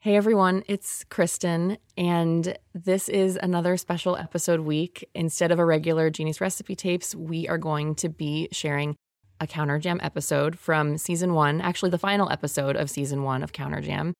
[0.00, 5.10] Hey everyone, it's Kristen, and this is another special episode week.
[5.12, 8.94] Instead of a regular Genius Recipe Tapes, we are going to be sharing
[9.40, 14.12] a Counterjam episode from season one, actually the final episode of season one of Counterjam.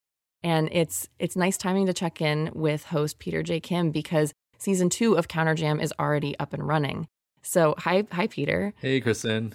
[0.43, 3.61] And it's it's nice timing to check in with host Peter J.
[3.61, 7.07] Kim because season two of Counterjam is already up and running.
[7.43, 8.75] So hi hi Peter.
[8.81, 9.55] Hey Kristen.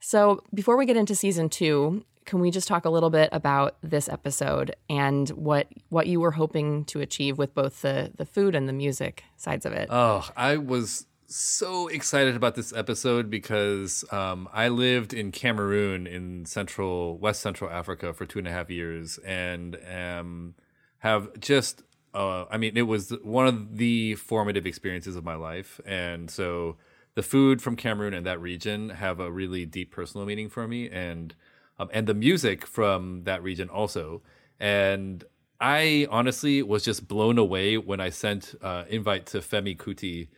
[0.00, 3.76] So before we get into season two, can we just talk a little bit about
[3.82, 8.54] this episode and what what you were hoping to achieve with both the the food
[8.54, 9.88] and the music sides of it?
[9.90, 16.46] Oh, I was so excited about this episode because um, I lived in Cameroon in
[16.46, 20.54] central West Central Africa for two and a half years and um,
[20.98, 21.82] have just
[22.14, 26.76] uh, I mean it was one of the formative experiences of my life and so
[27.16, 30.88] the food from Cameroon and that region have a really deep personal meaning for me
[30.88, 31.34] and
[31.80, 34.22] um, and the music from that region also.
[34.58, 35.24] And
[35.60, 40.28] I honestly was just blown away when I sent uh, invite to Femi Kuti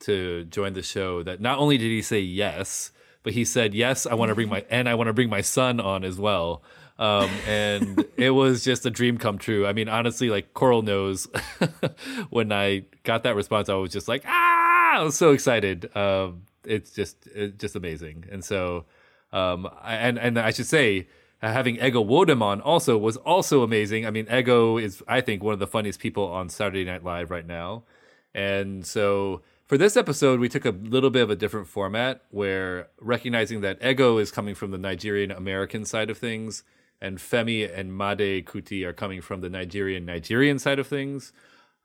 [0.00, 1.22] to join the show.
[1.22, 2.92] That not only did he say yes,
[3.22, 4.06] but he said yes.
[4.06, 6.62] I want to bring my and I want to bring my son on as well.
[6.98, 9.66] Um, and it was just a dream come true.
[9.66, 11.26] I mean, honestly, like Coral knows
[12.30, 15.94] when I got that response, I was just like, ah, I was so excited.
[15.96, 18.26] Um, it's just it's just amazing.
[18.30, 18.84] And so
[19.32, 21.08] um, and and I should say
[21.40, 24.06] having Ego Nwodim on also was also amazing.
[24.06, 27.30] I mean, Ego is I think one of the funniest people on Saturday Night Live
[27.30, 27.84] right now,
[28.34, 32.88] and so for this episode we took a little bit of a different format where
[33.00, 36.62] recognizing that Ego is coming from the Nigerian American side of things,
[37.00, 41.32] and Femi and Made Kuti are coming from the Nigerian Nigerian side of things.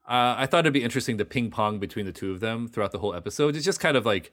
[0.08, 2.94] Uh, I thought it'd be interesting to ping pong between the two of them throughout
[2.94, 3.58] the whole episode.
[3.58, 4.32] It's just kind of like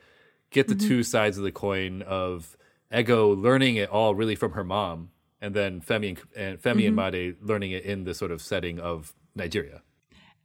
[0.50, 0.86] get the mm-hmm.
[0.86, 2.56] two sides of the coin of
[2.92, 6.98] Ego learning it all really from her mom, and then Femi and, and Femi mm-hmm.
[6.98, 9.82] and Made learning it in the sort of setting of Nigeria.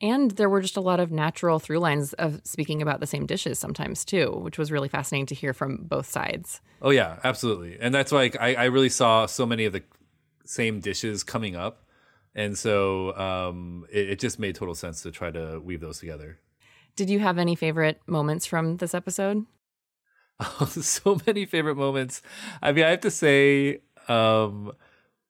[0.02, 3.26] And there were just a lot of natural through lines of speaking about the same
[3.26, 6.62] dishes sometimes too, which was really fascinating to hear from both sides.
[6.82, 7.78] Oh yeah, absolutely.
[7.80, 9.84] And that's like I, I really saw so many of the
[10.46, 11.84] same dishes coming up.
[12.34, 16.40] And so um, it, it just made total sense to try to weave those together.
[16.96, 19.46] Did you have any favorite moments from this episode?
[20.40, 22.22] Oh, so many favorite moments.
[22.62, 24.72] I mean, I have to say, um,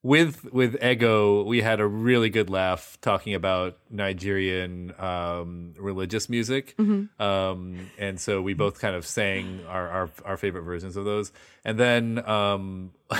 [0.02, 6.75] with with Ego, we had a really good laugh talking about Nigerian um, religious music,
[6.78, 7.22] mm-hmm.
[7.22, 11.34] um, and so we both kind of sang our, our, our favorite versions of those.
[11.66, 12.91] And then um,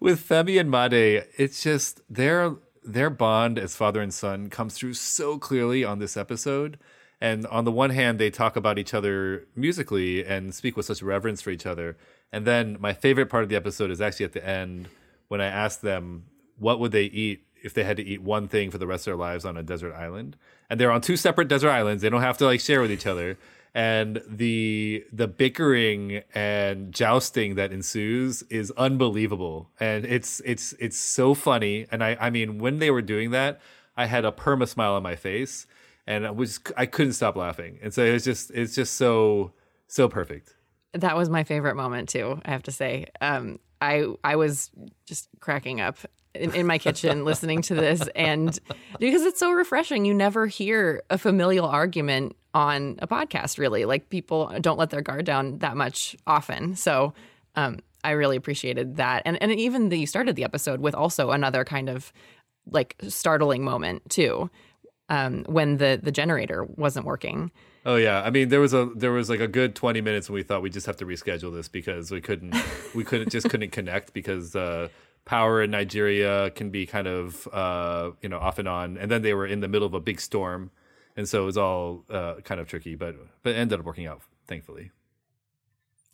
[0.00, 4.94] with Femi and Made, it's just their their bond as father and son comes through
[4.94, 6.78] so clearly on this episode.
[7.20, 11.02] And on the one hand, they talk about each other musically and speak with such
[11.02, 11.96] reverence for each other.
[12.32, 14.88] And then my favorite part of the episode is actually at the end
[15.28, 16.24] when I ask them
[16.58, 19.12] what would they eat if they had to eat one thing for the rest of
[19.12, 20.36] their lives on a desert island.
[20.68, 22.02] And they're on two separate desert islands.
[22.02, 23.38] They don't have to like share with each other.
[23.74, 29.70] And the the bickering and jousting that ensues is unbelievable.
[29.80, 31.86] And it's it's it's so funny.
[31.90, 33.60] And I I mean when they were doing that,
[33.96, 35.66] I had a perma smile on my face
[36.06, 37.78] and I was I couldn't stop laughing.
[37.82, 39.52] And so it was just it's just so
[39.86, 40.54] so perfect.
[40.92, 42.40] That was my favorite moment too.
[42.44, 44.70] I have to say, um, I I was
[45.06, 45.98] just cracking up
[46.34, 48.58] in, in my kitchen listening to this, and
[48.98, 50.04] because it's so refreshing.
[50.04, 53.84] You never hear a familial argument on a podcast, really.
[53.84, 56.76] Like people don't let their guard down that much often.
[56.76, 57.14] So
[57.56, 61.30] um, I really appreciated that, and and even that you started the episode with also
[61.30, 62.12] another kind of
[62.70, 64.50] like startling moment too
[65.08, 67.50] um, when the the generator wasn't working.
[67.86, 70.34] Oh yeah, I mean there was a there was like a good twenty minutes when
[70.34, 72.54] we thought we just have to reschedule this because we couldn't
[72.94, 74.88] we couldn't just couldn't connect because uh,
[75.24, 79.22] power in Nigeria can be kind of uh, you know off and on, and then
[79.22, 80.70] they were in the middle of a big storm,
[81.16, 84.22] and so it was all uh, kind of tricky, but but ended up working out
[84.46, 84.90] thankfully.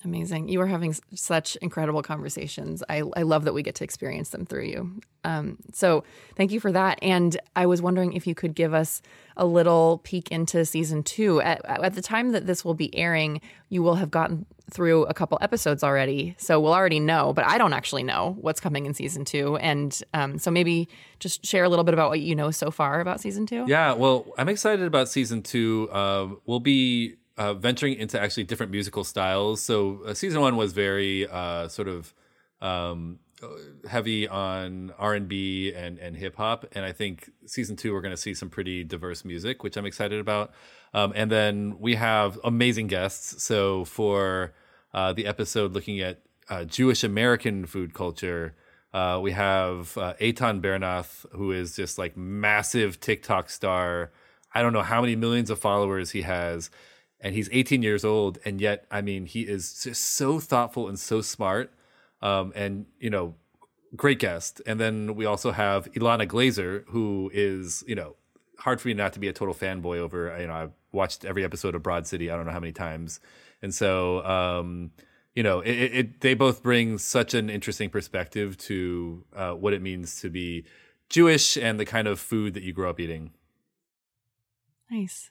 [0.03, 0.49] Amazing.
[0.49, 2.83] You are having such incredible conversations.
[2.89, 5.01] I, I love that we get to experience them through you.
[5.25, 6.05] Um, so
[6.37, 6.99] thank you for that.
[7.03, 9.03] And I was wondering if you could give us
[9.37, 11.43] a little peek into season two.
[11.43, 15.13] At, at the time that this will be airing, you will have gotten through a
[15.13, 16.35] couple episodes already.
[16.39, 19.57] So we'll already know, but I don't actually know what's coming in season two.
[19.59, 20.89] And um, so maybe
[21.19, 23.67] just share a little bit about what you know so far about season two.
[23.69, 25.91] Yeah, well, I'm excited about season two.
[25.93, 29.63] Uh, we'll be uh, venturing into actually different musical styles.
[29.63, 32.13] So uh, season one was very uh, sort of
[32.61, 33.19] um,
[33.89, 38.03] heavy on R and B and and hip hop, and I think season two we're
[38.03, 40.53] going to see some pretty diverse music, which I'm excited about.
[40.93, 43.43] Um, and then we have amazing guests.
[43.43, 44.53] So for
[44.93, 46.21] uh, the episode looking at
[46.51, 48.55] uh, Jewish American food culture.
[48.93, 54.11] Uh, we have uh, Eitan Bernath, who is just like massive TikTok star.
[54.53, 56.69] I don't know how many millions of followers he has,
[57.21, 60.99] and he's 18 years old and yet i mean he is just so thoughtful and
[60.99, 61.73] so smart
[62.23, 63.35] um, and you know
[63.97, 64.61] great guest.
[64.67, 68.17] And then we also have ilana glazer who is you know
[68.59, 71.43] hard for me not to be a total fanboy over you know i've watched every
[71.43, 73.21] episode of broad city i don't know how many times.
[73.63, 74.91] And so um,
[75.35, 79.83] you know it, it, they both bring such an interesting perspective to uh, what it
[79.83, 80.65] means to be
[81.09, 83.33] jewish and the kind of food that you grow up eating.
[84.91, 85.31] Nice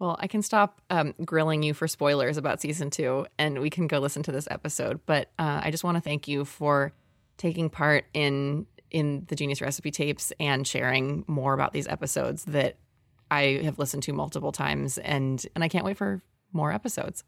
[0.00, 3.86] well, I can stop um, grilling you for spoilers about season two, and we can
[3.86, 5.00] go listen to this episode.
[5.04, 6.92] But uh, I just want to thank you for
[7.36, 12.76] taking part in in the Genius Recipe tapes and sharing more about these episodes that
[13.30, 17.22] I have listened to multiple times, and and I can't wait for more episodes.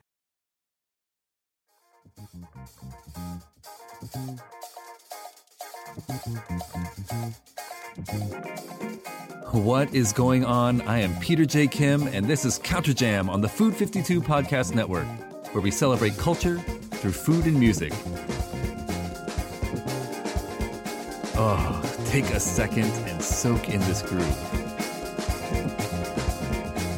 [9.52, 10.80] What is going on?
[10.82, 11.66] I am Peter J.
[11.66, 15.06] Kim, and this is Counterjam on the Food 52 Podcast Network,
[15.52, 17.92] where we celebrate culture through food and music.
[21.34, 24.24] Oh, take a second and soak in this groove.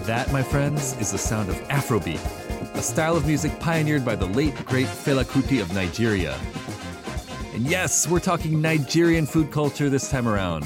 [0.06, 2.25] That, my friends, is the sound of Afrobeat,
[2.76, 6.38] a style of music pioneered by the late, great Fela Kuti of Nigeria.
[7.52, 10.64] And yes, we're talking Nigerian food culture this time around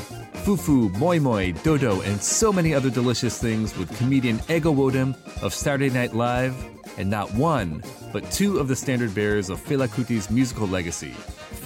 [0.57, 5.53] fufu, moi moi, dodo, and so many other delicious things with comedian Ego Nwodim of
[5.53, 6.55] Saturday Night Live,
[6.97, 7.83] and not one,
[8.15, 11.11] but two of the standard bearers of Fela Kuti's musical legacy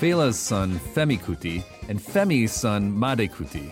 [0.01, 3.71] Fela's son Femi Kuti and Femi's son Made Kuti.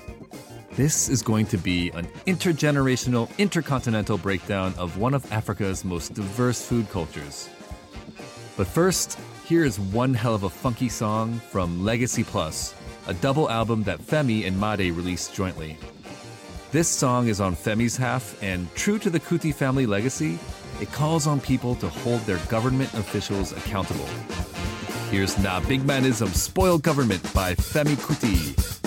[0.76, 6.64] This is going to be an intergenerational, intercontinental breakdown of one of Africa's most diverse
[6.64, 7.48] food cultures.
[8.56, 12.74] But first, here is one hell of a funky song from Legacy Plus,
[13.06, 15.78] a double album that Femi and Made released jointly.
[16.72, 20.38] This song is on Femi's half, and true to the Kuti family legacy,
[20.80, 24.06] it calls on people to hold their government officials accountable.
[25.10, 28.79] Here's Na Big Manism Spoiled Government by Femi Kuti.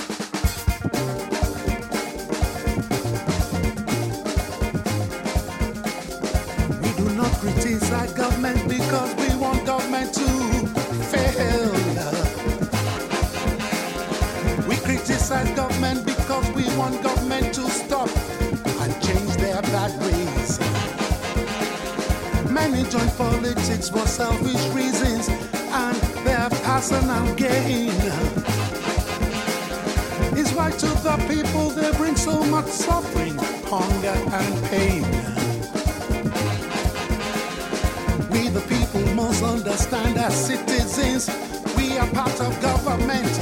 [42.14, 43.40] We are part of government.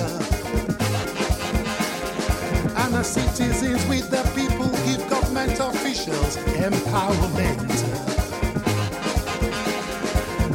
[2.77, 7.71] And as citizens, with the people give government officials empowerment.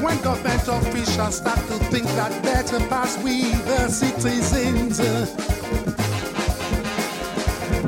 [0.03, 4.99] When government officials start to think that better pass we the citizens.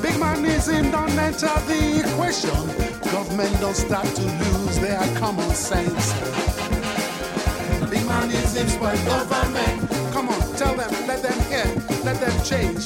[0.03, 3.11] Big manism don't enter the equation.
[3.11, 6.13] Government don't start to lose their common sense.
[7.91, 9.78] Big manism spoil government.
[12.51, 12.85] Let them change.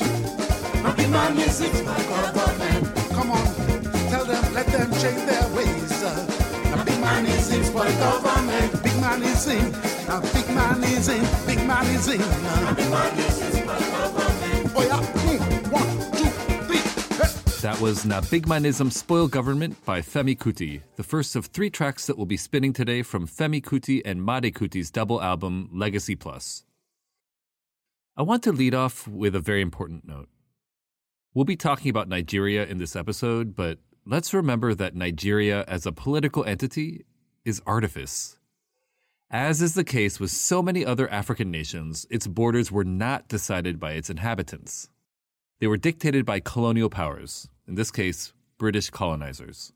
[0.96, 2.96] Big manism spoil government.
[3.10, 3.46] Come on,
[4.10, 6.02] tell them, let them change their ways.
[6.84, 8.82] Big manism spoil government.
[8.82, 9.72] Big manism,
[10.08, 12.18] now big manism, big manism.
[12.76, 14.72] Big manism spoil government.
[14.74, 16.30] Oh yeah, mm, one, two,
[16.66, 16.78] three,
[17.18, 17.60] hey.
[17.60, 18.46] That was Na Big
[18.92, 23.02] Spoil Government by Femi Kuti, the first of three tracks that will be spinning today
[23.02, 26.64] from Femi Kuti and Made Kuti's double album Legacy Plus.
[28.14, 30.28] I want to lead off with a very important note.
[31.32, 35.92] We'll be talking about Nigeria in this episode, but let's remember that Nigeria as a
[35.92, 37.06] political entity
[37.46, 38.38] is artifice.
[39.30, 43.80] As is the case with so many other African nations, its borders were not decided
[43.80, 44.90] by its inhabitants.
[45.58, 49.72] They were dictated by colonial powers, in this case, British colonizers.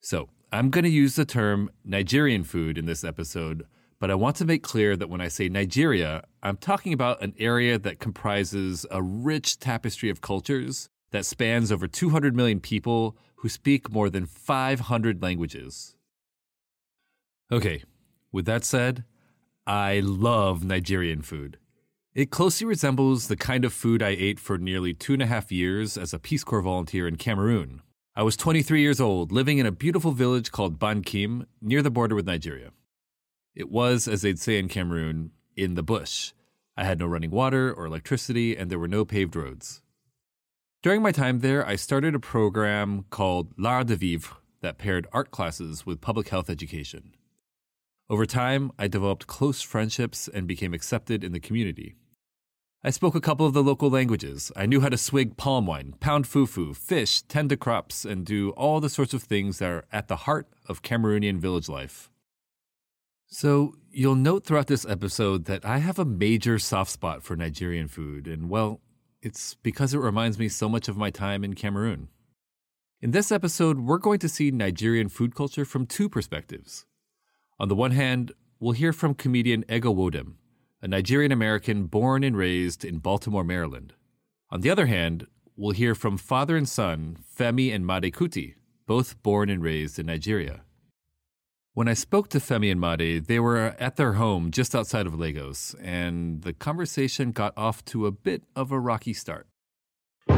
[0.00, 3.66] So, I'm going to use the term Nigerian food in this episode,
[4.00, 7.34] but I want to make clear that when I say Nigeria, I'm talking about an
[7.38, 13.48] area that comprises a rich tapestry of cultures that spans over 200 million people who
[13.48, 15.96] speak more than 500 languages.
[17.50, 17.82] Okay,
[18.30, 19.04] with that said,
[19.66, 21.58] I love Nigerian food.
[22.14, 25.52] It closely resembles the kind of food I ate for nearly two and a half
[25.52, 27.82] years as a Peace Corps volunteer in Cameroon.
[28.16, 32.14] I was 23 years old, living in a beautiful village called Bankim, near the border
[32.14, 32.70] with Nigeria.
[33.54, 36.32] It was, as they'd say in Cameroon, in the bush.
[36.76, 39.82] I had no running water or electricity, and there were no paved roads.
[40.80, 45.32] During my time there, I started a program called L'Art de Vivre that paired art
[45.32, 47.14] classes with public health education.
[48.08, 51.96] Over time, I developed close friendships and became accepted in the community.
[52.84, 54.52] I spoke a couple of the local languages.
[54.54, 58.50] I knew how to swig palm wine, pound fufu, fish, tend to crops, and do
[58.50, 62.07] all the sorts of things that are at the heart of Cameroonian village life.
[63.30, 67.86] So, you'll note throughout this episode that I have a major soft spot for Nigerian
[67.86, 68.80] food, and well,
[69.20, 72.08] it's because it reminds me so much of my time in Cameroon.
[73.02, 76.86] In this episode, we're going to see Nigerian food culture from two perspectives.
[77.60, 80.36] On the one hand, we'll hear from comedian Ego Nwodim,
[80.80, 83.92] a Nigerian American born and raised in Baltimore, Maryland.
[84.48, 88.54] On the other hand, we'll hear from father and son, Femi and Made Kuti,
[88.86, 90.62] both born and raised in Nigeria.
[91.78, 95.16] When I spoke to Femi and Made, they were at their home just outside of
[95.16, 99.46] Lagos, and the conversation got off to a bit of a rocky start.
[100.28, 100.34] Ah,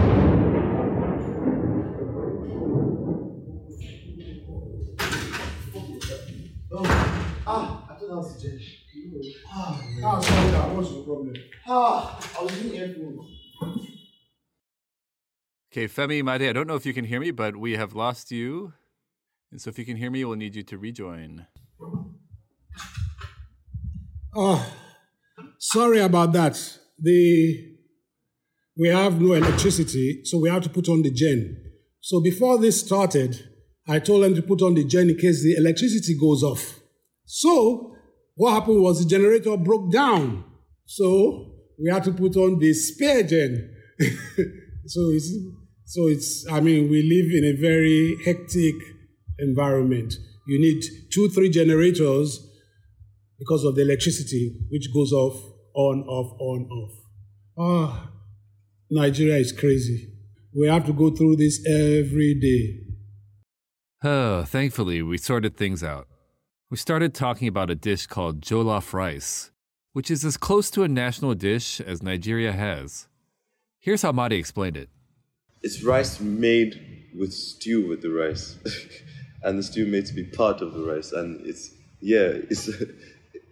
[7.89, 8.61] I thought that was the.
[9.51, 11.35] Ah, ah, sorry, that was the problem.
[11.67, 13.31] Ah, I was using earphones.
[15.73, 18.31] Okay, Femi, Made, I don't know if you can hear me, but we have lost
[18.31, 18.75] you.
[19.51, 21.47] And so if you can hear me, we'll need you to rejoin.
[24.35, 24.65] Oh,
[25.59, 26.79] sorry about that.
[26.99, 27.77] The
[28.77, 31.61] we have no electricity, so we have to put on the gen.
[32.01, 33.45] So before this started,
[33.89, 36.79] I told them to put on the gen in case the electricity goes off.
[37.25, 37.97] So
[38.37, 40.45] what happened was the generator broke down.
[40.87, 41.53] So
[41.83, 43.75] we had to put on the spare gen.
[44.87, 45.35] so it's
[45.85, 48.77] so it's I mean we live in a very hectic
[49.41, 50.15] environment.
[50.47, 50.83] You need
[51.13, 52.47] two, three generators
[53.39, 55.41] because of the electricity, which goes off,
[55.75, 56.93] on, off, on, off.
[57.59, 58.11] Ah,
[58.91, 60.13] Nigeria is crazy.
[60.57, 62.81] We have to go through this every day.
[64.03, 66.09] Oh, thankfully, we sorted things out.
[66.71, 69.51] We started talking about a dish called jollof rice,
[69.93, 73.09] which is as close to a national dish as Nigeria has.
[73.79, 74.89] Here's how Made explained it.
[75.63, 78.59] It's rice made with stew with the rice,
[79.43, 81.71] and the stew made to be part of the rice, and it's
[82.01, 82.69] yeah, it's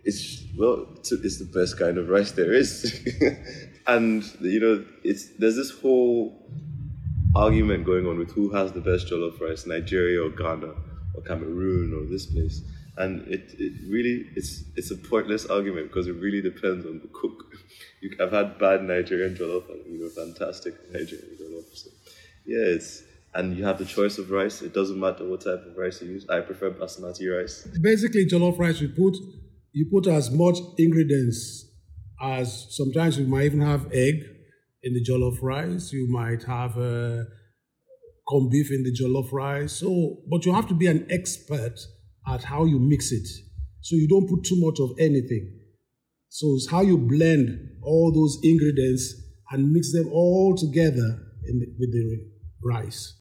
[0.04, 3.06] it's well, it's, it's the best kind of rice there is,
[3.86, 6.50] and you know, it's there's this whole
[7.34, 10.72] argument going on with who has the best jollof rice, Nigeria or Ghana
[11.14, 12.62] or Cameroon or this place,
[12.96, 17.08] and it, it really it's it's a pointless argument because it really depends on the
[17.12, 17.44] cook.
[18.00, 21.64] You, I've had bad Nigerian jollof and you know fantastic Nigerian jollof.
[21.76, 21.90] So
[22.46, 23.02] yeah, it's
[23.34, 24.62] and you have the choice of rice.
[24.62, 26.26] It doesn't matter what type of rice you use.
[26.28, 27.66] I prefer basmati rice.
[27.80, 29.16] Basically, jollof rice, you put
[29.72, 31.66] you put as much ingredients
[32.20, 34.24] as sometimes you might even have egg
[34.82, 35.92] in the jollof rice.
[35.92, 37.24] You might have uh,
[38.28, 39.72] corned beef in the jollof rice.
[39.72, 41.78] So, but you have to be an expert
[42.26, 43.28] at how you mix it.
[43.80, 45.54] So you don't put too much of anything.
[46.28, 49.14] So it's how you blend all those ingredients
[49.50, 52.30] and mix them all together in the, with the
[52.64, 53.17] rice.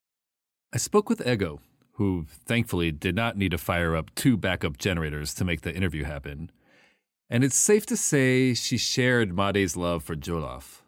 [0.73, 1.61] I spoke with Ego,
[1.93, 6.03] who thankfully did not need to fire up two backup generators to make the interview
[6.03, 6.51] happen.
[7.29, 10.81] And it's safe to say she shared Made's love for jollof.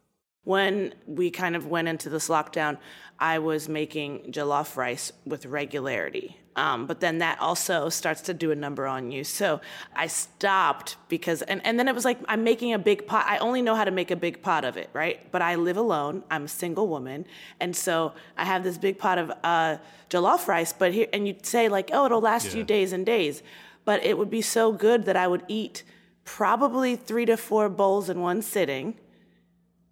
[0.49, 2.79] When we kind of went into this lockdown,
[3.19, 6.37] I was making jollof rice with regularity.
[6.55, 9.23] Um, but then that also starts to do a number on you.
[9.23, 9.61] So
[9.95, 13.27] I stopped because, and, and then it was like, I'm making a big pot.
[13.27, 15.31] I only know how to make a big pot of it, right?
[15.31, 16.23] But I live alone.
[16.31, 17.27] I'm a single woman.
[17.59, 19.77] And so I have this big pot of uh,
[20.09, 22.57] jollof rice, but here, and you'd say, like, oh, it'll last Yeah.
[22.57, 23.43] you days and days.
[23.85, 25.83] But it would be so good that I would eat
[26.25, 28.95] probably three to four bowls in one sitting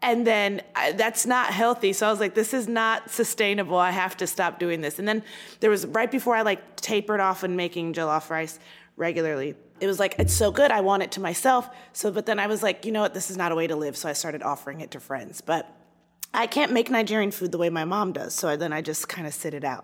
[0.01, 0.61] and then
[0.95, 1.93] that's not healthy.
[1.93, 3.77] So i was like this is not sustainable.
[3.77, 4.99] I have to stop doing this.
[4.99, 5.23] And then
[5.59, 8.59] there was right before i like tapered off and making jollof rice
[8.95, 10.71] regularly it was like it's so good.
[10.71, 11.69] I want it to myself.
[11.93, 13.13] So but then i was like you know what?
[13.13, 13.97] This is not a way to live.
[13.97, 15.41] So i started offering it to friends.
[15.41, 15.71] But
[16.33, 18.33] i can't make nigerian food the way my mom does.
[18.33, 19.83] So then i just kind of sit it out.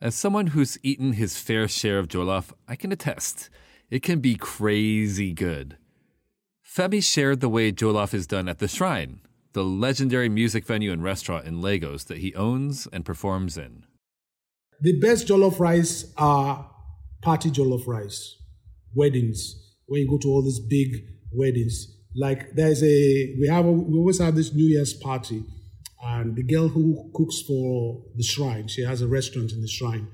[0.00, 3.48] As someone who's eaten his fair share of jollof, I can attest
[3.88, 5.76] it can be crazy good.
[6.64, 9.20] Femi shared the way jollof is done at the Shrine,
[9.56, 13.84] the legendary music venue and restaurant in Lagos that he owns and performs in.
[14.82, 16.70] The best jollof rice are
[17.22, 18.36] party jollof rice,
[18.94, 19.40] weddings.
[19.86, 23.96] When you go to all these big weddings, like there's a we have a, we
[23.96, 25.42] always have this New Year's party,
[26.04, 30.08] and the girl who cooks for the shrine, she has a restaurant in the shrine.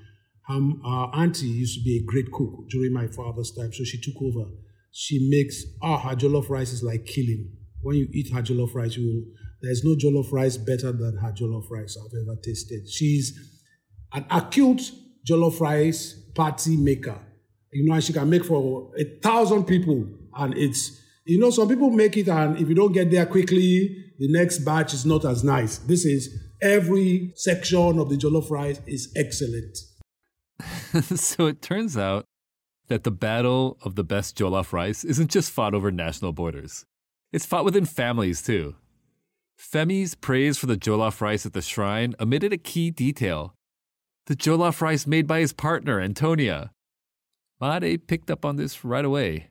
[0.49, 4.23] Our auntie used to be a great cook during my father's time, so she took
[4.23, 4.51] over.
[4.93, 7.57] She makes ah her jollof rice is like killing.
[7.83, 9.25] When you eat her jollof rice, you will,
[9.61, 12.89] there's no jollof rice better than her jollof rice I've ever tasted.
[12.89, 13.39] She's
[14.13, 14.93] an acute
[15.29, 17.19] jollof rice party maker.
[17.73, 20.07] You know, she can make for a thousand people.
[20.35, 23.97] And it's, you know, some people make it, and if you don't get there quickly,
[24.19, 25.79] the next batch is not as nice.
[25.79, 26.29] This is
[26.61, 29.79] every section of the jollof rice is excellent.
[31.19, 32.27] so it turns out
[32.89, 36.85] that the battle of the best jollof rice isn't just fought over national borders.
[37.33, 38.77] It's fought within families too.
[39.57, 43.55] Femi's praise for the jollof rice at the shrine omitted a key detail.
[44.27, 46.73] The jollof rice made by his partner, Antonia.
[47.61, 49.49] Made picked up on this right away.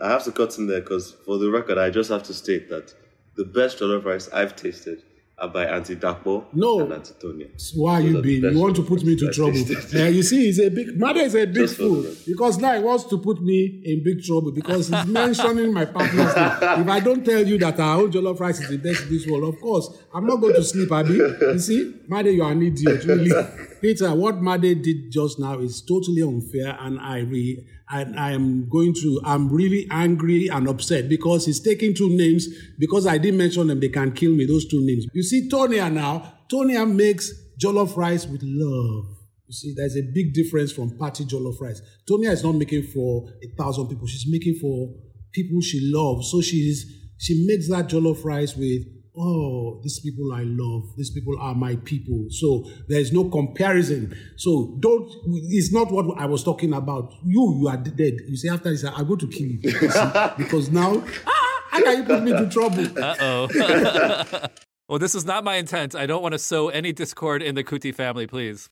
[0.00, 2.70] I have to cut in there because, for the record, I just have to state
[2.70, 2.94] that
[3.36, 5.02] the best jollof rice I've tasted
[5.40, 6.80] are by Auntie Dakbo No.
[6.80, 7.48] and Auntie Tonya.
[7.76, 8.42] Why are you being?
[8.42, 9.56] You want to put me to trouble?
[9.92, 10.98] Yeah, you see, he's a big.
[10.98, 14.22] Mother is a big Just fool because now he wants to put me in big
[14.22, 16.80] trouble because he's mentioning my partner's name.
[16.82, 19.26] If I don't tell you that our own jollof rice is the best in this
[19.26, 21.14] world, of course I'm not going to sleep, Abby.
[21.14, 23.30] You see, Made, you are an idiot, really.
[23.80, 27.64] Peter, what Made did just now is totally unfair, and I re.
[27.90, 32.46] And I am going to, I'm really angry and upset because he's taking two names
[32.78, 33.80] because I didn't mention them.
[33.80, 35.06] They can kill me, those two names.
[35.14, 37.32] You see, Tonya now, Tonya makes
[37.62, 39.16] jollof rice with love.
[39.46, 41.80] You see, there's a big difference from party jollof rice.
[42.08, 44.06] Tonya is not making for a thousand people.
[44.06, 44.94] She's making for
[45.32, 46.30] people she loves.
[46.30, 46.84] So she's
[47.18, 48.82] she makes that jollof rice with
[49.18, 50.94] oh, these people I love.
[50.96, 52.26] These people are my people.
[52.30, 54.16] So there's no comparison.
[54.36, 55.10] So don't.
[55.50, 57.12] It's not what I was talking about.
[57.24, 58.14] You, you are dead.
[58.28, 61.02] You say after this, I'm going to kill you You because now.
[61.26, 62.86] ah, How can you put me to trouble?
[62.98, 64.46] Uh oh.
[64.88, 65.94] well, this is not my intent.
[65.94, 68.70] I don't want to sow any discord in the Kuti family, please.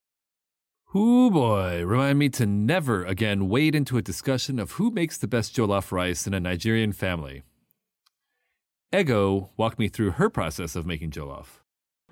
[0.91, 5.27] Hoo boy, remind me to never again wade into a discussion of who makes the
[5.27, 7.43] best jollof rice in a Nigerian family.
[8.94, 11.61] Ego walked me through her process of making jollof.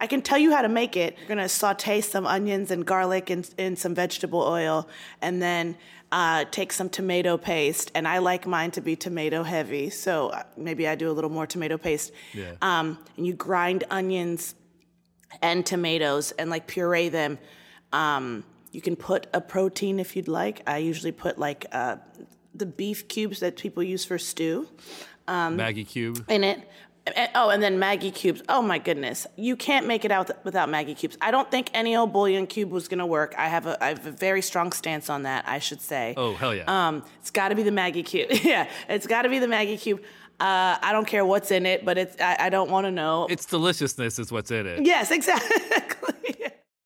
[0.00, 1.16] I can tell you how to make it.
[1.18, 4.88] You're gonna saute some onions and garlic in, in some vegetable oil,
[5.22, 5.76] and then
[6.10, 7.92] uh, take some tomato paste.
[7.94, 11.30] And I like mine to be tomato heavy, so uh, maybe I do a little
[11.30, 12.12] more tomato paste.
[12.32, 12.54] Yeah.
[12.60, 14.56] Um, and you grind onions
[15.40, 17.38] and tomatoes and like puree them.
[17.92, 20.62] Um, you can put a protein if you'd like.
[20.66, 21.96] I usually put like uh,
[22.52, 24.68] the beef cubes that people use for stew
[25.28, 26.24] Maggi Cube.
[26.28, 26.68] in it.
[27.34, 28.42] Oh, and then Maggi cubes.
[28.48, 31.18] Oh my goodness, you can't make it out without Maggi cubes.
[31.20, 33.34] I don't think any old bullion cube was gonna work.
[33.36, 35.46] I have a I have a very strong stance on that.
[35.46, 36.14] I should say.
[36.16, 36.64] Oh, hell yeah.
[36.66, 38.28] Um, it's got to be the Maggi cube.
[38.42, 40.00] yeah, it's got to be the Maggi cube.
[40.40, 43.26] Uh, I don't care what's in it, but it's I, I don't want to know.
[43.28, 44.86] Its deliciousness is what's in it.
[44.86, 46.36] yes, exactly.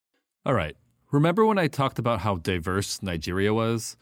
[0.45, 0.77] All right.
[1.13, 3.97] Remember when I talked about how diverse Nigeria was?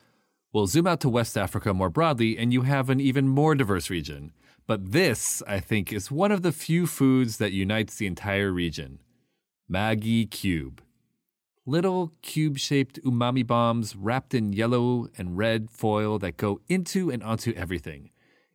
[0.57, 3.91] Well, zoom out to West Africa more broadly, and you have an even more diverse
[3.91, 4.33] region.
[4.67, 9.01] But this, I think, is one of the few foods that unites the entire region
[9.71, 10.81] Maggi Cube.
[11.67, 17.23] Little cube shaped umami bombs wrapped in yellow and red foil that go into and
[17.23, 18.09] onto everything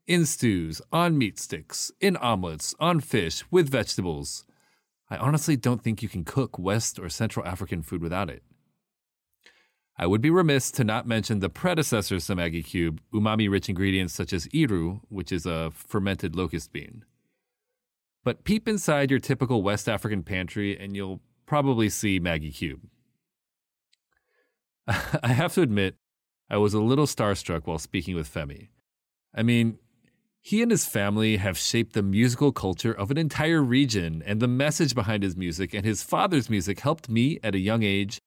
[0.07, 4.43] in stews, on meat sticks, in omelets, on fish, with vegetables.
[5.11, 8.41] I honestly don't think you can cook West or Central African food without it.
[10.01, 14.15] I would be remiss to not mention the predecessors to Maggi Cube, umami rich ingredients
[14.15, 17.05] such as iru, which is a fermented locust bean.
[18.23, 22.81] But peep inside your typical West African pantry and you'll probably see Maggi Cube.
[24.87, 25.97] I have to admit,
[26.49, 28.69] I was a little starstruck while speaking with Femi.
[29.35, 29.77] I mean,
[30.41, 34.47] he and his family have shaped the musical culture of an entire region, and the
[34.47, 38.19] message behind his music and his father's music helped me at a young age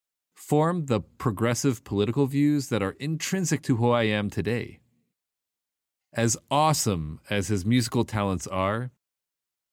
[0.46, 4.80] form the progressive political views that are intrinsic to who I am today.
[6.12, 8.90] As awesome as his musical talents are,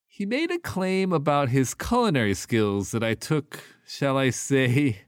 [0.08, 5.02] he made a claim about his culinary skills that I took, shall I say,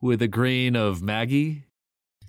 [0.00, 1.64] with a grain of Maggi.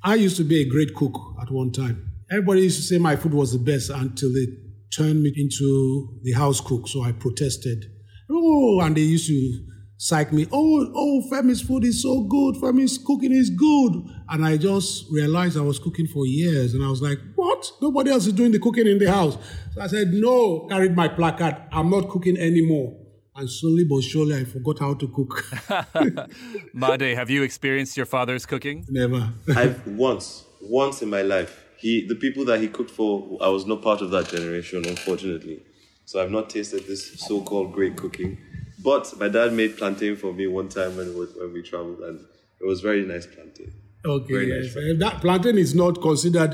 [0.04, 2.12] I used to be a great cook at one time.
[2.30, 4.48] Everybody used to say my food was the best until they
[4.96, 6.88] turned me into the house cook.
[6.88, 7.86] So I protested.
[8.30, 9.66] Oh, and they used to
[9.98, 10.48] psych me.
[10.52, 12.56] Oh, oh, Femi's food is so good.
[12.56, 14.04] Femi's cooking is good.
[14.30, 16.74] And I just realized I was cooking for years.
[16.74, 17.72] And I was like, what?
[17.82, 19.38] Nobody else is doing the cooking in the house.
[19.74, 21.58] So I said, no, carried my placard.
[21.72, 22.96] I'm not cooking anymore.
[23.36, 25.44] And slowly but surely, I forgot how to cook.
[26.74, 28.86] Made, have you experienced your father's cooking?
[28.90, 29.32] Never.
[29.56, 33.68] I've once, once in my life, he, the people that he cooked for, I was
[33.68, 35.64] not part of that generation, unfortunately.
[36.06, 38.40] So I've not tasted this so-called great cooking.
[38.88, 42.17] But my dad made plantain for me one time when, we- when we traveled, and
[42.62, 43.71] it was very nice plantain.
[44.06, 44.73] Okay, Very yes.
[44.76, 44.78] nice.
[44.78, 46.54] Uh, that plantain is not considered.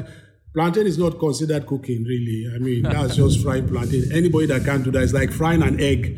[0.56, 2.40] Plantain is not considered cooking, really.
[2.56, 4.04] I mean, that's just fried plantain.
[4.12, 6.18] Anybody that can do that is like frying an egg.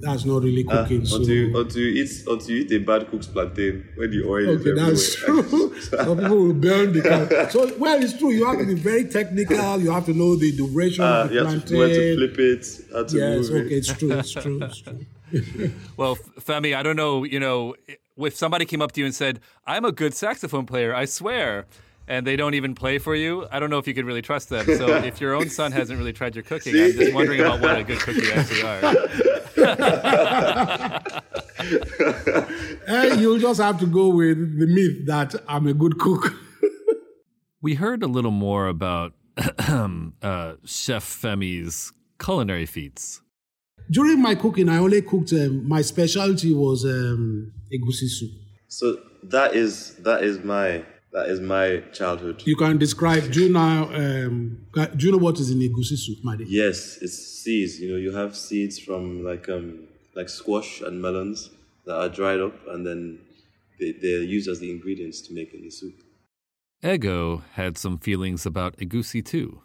[0.00, 1.06] That's not really Uh, cooking.
[1.06, 1.16] so.
[1.16, 4.48] until, you, until you eat until you eat a bad cooked plantain when the oil
[4.56, 5.42] Okay, that's is everywhere.
[5.44, 5.80] true.
[6.06, 7.48] Some people will burn the.
[7.50, 8.32] So, well, it's true.
[8.38, 9.78] You have to be very technical.
[9.84, 11.72] You have to know the duration Uh, of the you have to plantain.
[11.72, 13.64] know where to flip it, how to yes, move it.
[13.66, 14.12] okay, it's true.
[14.20, 14.60] It's true.
[14.68, 15.00] It's true.
[15.96, 17.74] Well, F- Femi, I don't know, you know,
[18.16, 21.66] if somebody came up to you and said, I'm a good saxophone player, I swear,
[22.08, 24.48] and they don't even play for you, I don't know if you could really trust
[24.48, 24.64] them.
[24.66, 27.78] So if your own son hasn't really tried your cooking, I'm just wondering about what
[27.78, 28.80] a good cook you actually are.
[33.18, 36.34] You'll just have to go with the myth that I'm a good cook.
[37.62, 39.12] We heard a little more about
[39.68, 43.20] uh, Chef Femi's culinary feats.
[43.90, 45.32] During my cooking, I only cooked.
[45.32, 48.30] Um, my specialty was um, egusi soup.
[48.68, 52.42] So that is that is my that is my childhood.
[52.44, 53.32] You can describe.
[53.32, 53.90] Do you know?
[53.92, 56.46] Um, do you know what is in egusi soup, Made?
[56.48, 57.80] Yes, it's seeds.
[57.80, 61.50] You know, you have seeds from like um like squash and melons
[61.86, 63.18] that are dried up, and then
[63.80, 65.94] they, they're used as the ingredients to make in the soup.
[66.82, 69.62] Ego had some feelings about egusi too.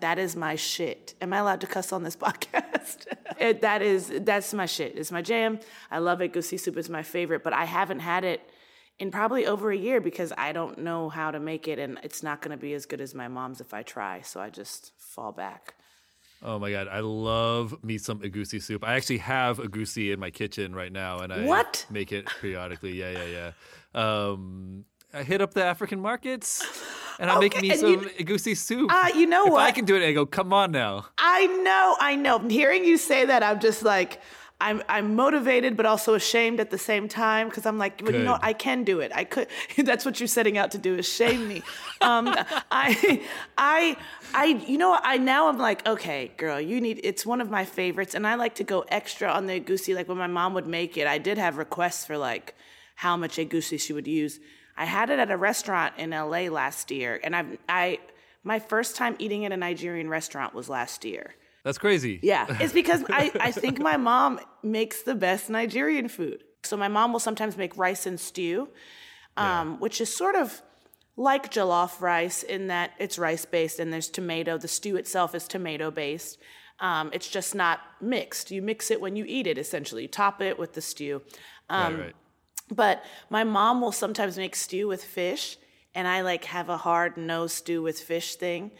[0.00, 1.14] That is my shit.
[1.20, 3.06] Am I allowed to cuss on this podcast?
[3.40, 4.96] it, that is that's my shit.
[4.96, 5.58] It's my jam.
[5.90, 6.32] I love it.
[6.32, 8.40] Goosey soup is my favorite, but I haven't had it
[8.98, 12.22] in probably over a year because I don't know how to make it, and it's
[12.22, 14.20] not going to be as good as my mom's if I try.
[14.22, 15.74] So I just fall back.
[16.42, 18.84] Oh my god, I love me some egusi soup.
[18.84, 21.86] I actually have egusi in my kitchen right now, and I What?
[21.90, 22.92] make it periodically.
[22.92, 23.52] Yeah, yeah,
[23.94, 24.28] yeah.
[24.28, 26.62] Um, I hit up the African markets,
[27.18, 28.90] and I'm Okay, me some you- egusi soup.
[28.92, 31.06] Ah, you know if I can do it, I go, come on now.
[31.18, 32.38] I know, I know.
[32.38, 34.20] Hearing you say that, I'm just like,
[34.60, 38.24] I'm, I'm motivated, but also ashamed at the same time because I'm like, well, you
[38.24, 39.12] know, I can do it.
[39.14, 39.46] I could.
[39.76, 41.62] That's what you're setting out to do is shame me.
[42.00, 42.26] um,
[42.72, 43.22] I,
[43.56, 43.96] I,
[44.34, 44.98] I, you know.
[45.00, 46.98] I now I'm like, okay, girl, you need.
[47.04, 49.94] It's one of my favorites, and I like to go extra on the egusi.
[49.94, 52.56] Like when my mom would make it, I did have requests for like
[52.96, 54.40] how much egusi she would use.
[54.78, 57.98] I had it at a restaurant in LA last year, and I've, I,
[58.44, 61.34] my first time eating at a Nigerian restaurant was last year.
[61.64, 62.20] That's crazy.
[62.22, 66.44] Yeah, it's because I, I think my mom makes the best Nigerian food.
[66.62, 68.68] So my mom will sometimes make rice and stew,
[69.36, 70.62] um, which is sort of
[71.16, 74.58] like jollof rice in that it's rice based and there's tomato.
[74.58, 76.38] The stew itself is tomato based.
[76.80, 78.52] Um, it's just not mixed.
[78.52, 80.02] You mix it when you eat it, essentially.
[80.02, 81.22] You top it with the stew.
[81.68, 82.14] Um, right, right.
[82.70, 85.56] But my mom will sometimes make stew with fish,
[85.94, 88.72] and I like have a hard no stew with fish thing.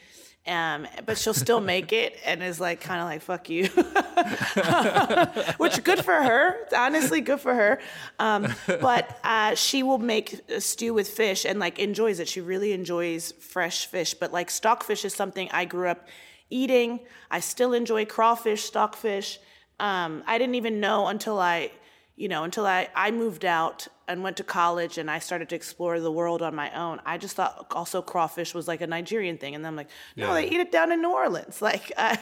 [0.46, 3.66] Um, but she'll still make it and is like kind of like fuck you,
[5.59, 6.57] which good for her.
[6.74, 7.81] Honestly, good for her.
[8.18, 12.29] Um, but uh, she will make a stew with fish and like enjoys it.
[12.29, 14.14] She really enjoys fresh fish.
[14.14, 16.09] But like stockfish is something I grew up
[16.48, 17.01] eating.
[17.31, 19.38] I still enjoy crawfish, stockfish.
[19.79, 21.72] Um, I didn't even know until I
[22.18, 25.54] you know, until I, I moved out and went to college and I started to
[25.57, 27.00] explore the world on my own.
[27.07, 29.54] I just thought also crawfish was like a Nigerian thing.
[29.54, 30.35] And then I'm like, no, Yeah.
[30.35, 31.62] they eat it down in New Orleans.
[31.68, 32.16] Like uh,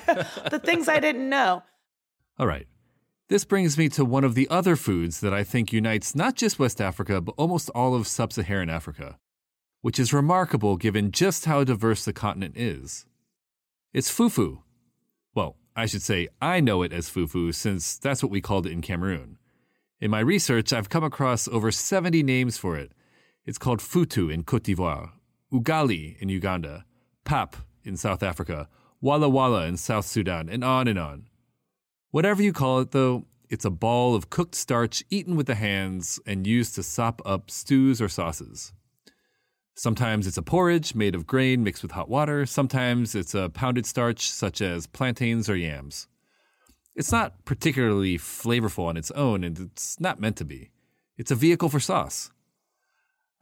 [0.51, 1.63] the things I didn't know.
[2.39, 2.67] All right.
[3.29, 6.59] This brings me to one of the other foods that I think unites not just
[6.59, 9.19] West Africa, but almost all of sub Saharan Africa,
[9.81, 13.07] which is remarkable given just how diverse the continent is.
[13.95, 14.59] It's fufu.
[15.35, 18.73] Well, I should say I know it as fufu since that's what we called it
[18.73, 19.39] in Cameroon.
[19.99, 22.93] In my research, I've come across over 70 names for it.
[23.47, 25.13] It's called futu in Cote d'Ivoire,
[25.51, 26.85] ugali in Uganda,
[27.25, 28.69] pap in South Africa,
[29.01, 31.29] walla walla in South Sudan, and on and on.
[32.11, 36.21] Whatever you call it, though, it's a ball of cooked starch eaten with the hands
[36.27, 38.75] and used to sop up stews or sauces.
[39.77, 42.45] Sometimes it's a porridge made of grain mixed with hot water.
[42.45, 46.07] Sometimes it's a pounded starch, such as plantains or yams.
[46.97, 50.71] It's not particularly flavorful on its own, and it's not meant to be.
[51.19, 52.31] It's a vehicle for sauce.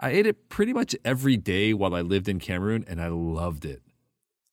[0.01, 3.65] I ate it pretty much every day while I lived in Cameroon, and I loved
[3.65, 3.83] it.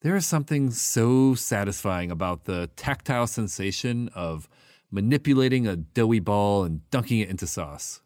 [0.01, 4.47] There is something so satisfying about the tactile sensation of
[4.91, 8.01] manipulating a doughy ball and dunking it into sauce.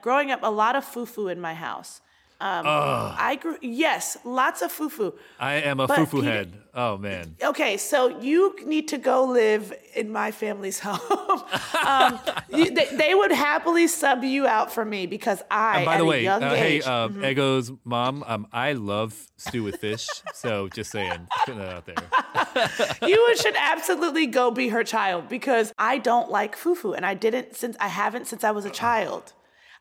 [0.00, 2.00] Growing up, a lot of fufu in my house.
[2.42, 5.14] Um, I grew yes, lots of fufu.
[5.38, 6.58] I am a But fufu Peter- head.
[6.74, 7.36] Oh man.
[7.40, 11.42] Okay, so you need to go live in my family's home.
[11.86, 15.94] um, you, they, they would happily sub you out for me because I, And by
[15.94, 17.18] at the a way, young uh, hey, age, mm-hmm.
[17.18, 20.08] um, Ego's mom, um, I love stew with fish.
[20.34, 22.98] so just saying, putting that out there.
[23.08, 27.54] you should absolutely go be her child because I don't like fufu and I didn't
[27.54, 29.32] since I haven't since I was a child.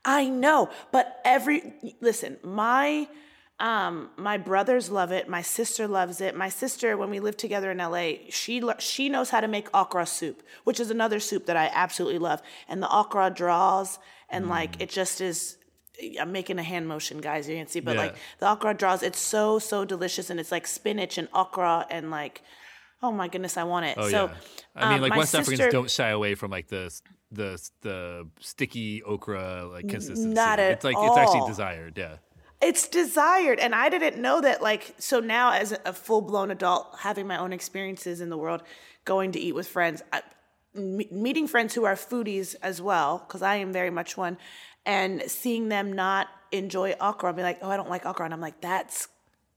[0.05, 3.07] I know, but every listen, my
[3.59, 6.35] um my brothers love it, my sister loves it.
[6.35, 9.67] My sister when we lived together in LA, she lo- she knows how to make
[9.75, 12.41] okra soup, which is another soup that I absolutely love.
[12.67, 15.57] And the okra draws and like it just is
[16.19, 17.47] I'm making a hand motion, guys.
[17.47, 18.01] You can't see, but Yeah.
[18.01, 22.09] like the okra draws, it's so so delicious, and it's like spinach and okra and
[22.09, 22.41] like,
[23.03, 23.97] oh my goodness, I want it.
[23.99, 24.33] Oh so, yeah.
[24.75, 26.89] I mean, um, like West sister- Africans don't shy away from like the
[27.31, 30.33] the the sticky okra like consistency.
[30.33, 31.97] not at it's like it's actually desired.
[31.97, 32.17] Yeah.
[32.61, 34.61] It's desired, and I didn't know that.
[34.61, 38.61] Like, so now as a full blown adult, having my own experiences in the world,
[39.03, 40.21] going to eat with friends, I,
[40.75, 44.37] me- meeting friends who are foodies as well, because I am very much one,
[44.85, 48.33] and seeing them not enjoy okra, and be like, oh, I don't like okra, and
[48.33, 49.07] I'm like, that's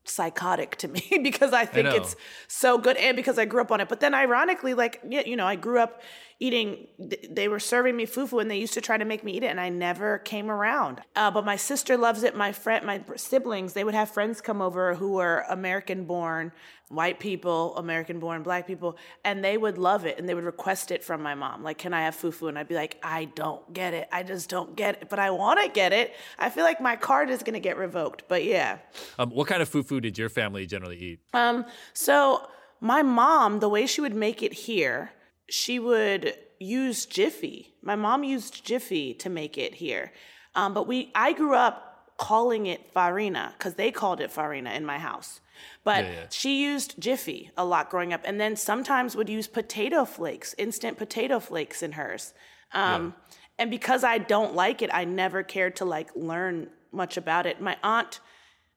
[0.05, 1.97] psychotic to me because I think know.
[1.97, 2.15] it's
[2.47, 3.89] so good and because I grew up on it.
[3.89, 6.03] But then ironically, like, yeah, you know, I grew up
[6.41, 9.43] eating, they were serving me fufu and they used to try to make me eat
[9.43, 11.01] it and I never came around.
[11.15, 12.37] Uh, but my sister loves it.
[12.37, 16.53] My friend, my siblings, they would have friends come over who were American born,
[16.89, 20.91] white people, American born, black people, and they would love it and they would request
[20.91, 21.63] it from my mom.
[21.63, 22.49] Like, can I have fufu?
[22.49, 24.09] And I'd be like, I don't get it.
[24.13, 25.09] I just don't get it.
[25.09, 26.15] But I want to get it.
[26.39, 28.25] I feel like my card is going to get revoked.
[28.29, 28.79] But yeah.
[29.19, 31.21] Um, what kind of fufu did your family generally eat?
[31.33, 32.49] Um, so
[32.81, 35.13] my mom, the way she would make it here,
[35.49, 37.75] she would use Jiffy.
[37.83, 40.13] My mom used Jiffy to make it here.
[40.55, 44.87] Um, but we, I grew up calling it farina because they called it farina in
[44.87, 45.41] my house.
[45.83, 46.27] But Yeah, yeah.
[46.31, 50.97] she used Jiffy a lot growing up, and then sometimes would use potato flakes, instant
[50.99, 52.35] potato flakes in hers.
[52.73, 53.15] Um,
[53.59, 57.61] And because I don't like it, I never cared to like learn much about it.
[57.61, 58.21] My aunt,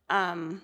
[0.10, 0.62] um,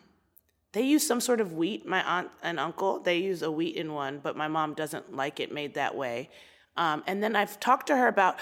[0.74, 1.86] they use some sort of wheat.
[1.88, 5.40] My aunt and uncle, they use a wheat in one, but my mom doesn't like
[5.40, 6.30] it made that way.
[6.76, 8.38] Um, and then I've talked to her about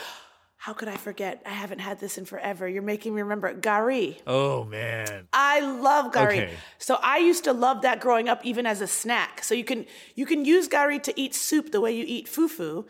[0.62, 1.42] how could I forget?
[1.44, 2.68] I haven't had this in forever.
[2.68, 4.20] You're making me remember gari.
[4.28, 5.28] Oh man.
[5.34, 6.26] I love gari.
[6.26, 6.54] Okay.
[6.78, 9.44] So I used to love that growing up, even as a snack.
[9.44, 12.86] So you can you can use gari to eat soup the way you eat fufu.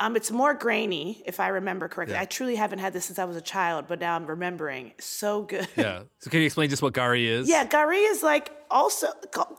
[0.00, 2.16] Um, it's more grainy, if I remember correctly.
[2.16, 4.92] I truly haven't had this since I was a child, but now I'm remembering.
[4.98, 5.68] So good.
[5.76, 6.02] Yeah.
[6.18, 7.48] So can you explain just what gari is?
[7.48, 9.08] Yeah, gari is like also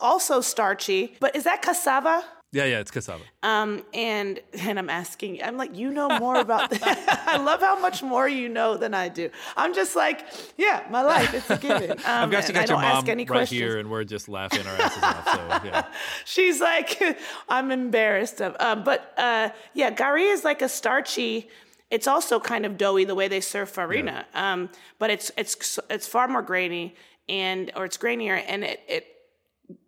[0.01, 2.23] also starchy, but is that cassava?
[2.55, 2.79] Yeah, yeah.
[2.79, 3.21] It's cassava.
[3.43, 7.23] Um, and and I'm asking, I'm like, you know more about that.
[7.27, 9.29] I love how much more you know than I do.
[9.57, 11.97] I'm just like, yeah, my life, it's a given.
[12.05, 13.59] Um, I've actually and I got your don't ask mom any right questions.
[13.59, 15.25] here, and we're just laughing our asses off.
[15.25, 15.85] So yeah.
[16.25, 17.17] She's like,
[17.49, 18.55] I'm embarrassed of.
[18.59, 21.49] Um, but uh, yeah, gari is like a starchy.
[21.89, 24.25] It's also kind of doughy the way they serve farina.
[24.33, 26.95] Um, but it's it's it's far more grainy
[27.27, 29.07] and or it's grainier and it it.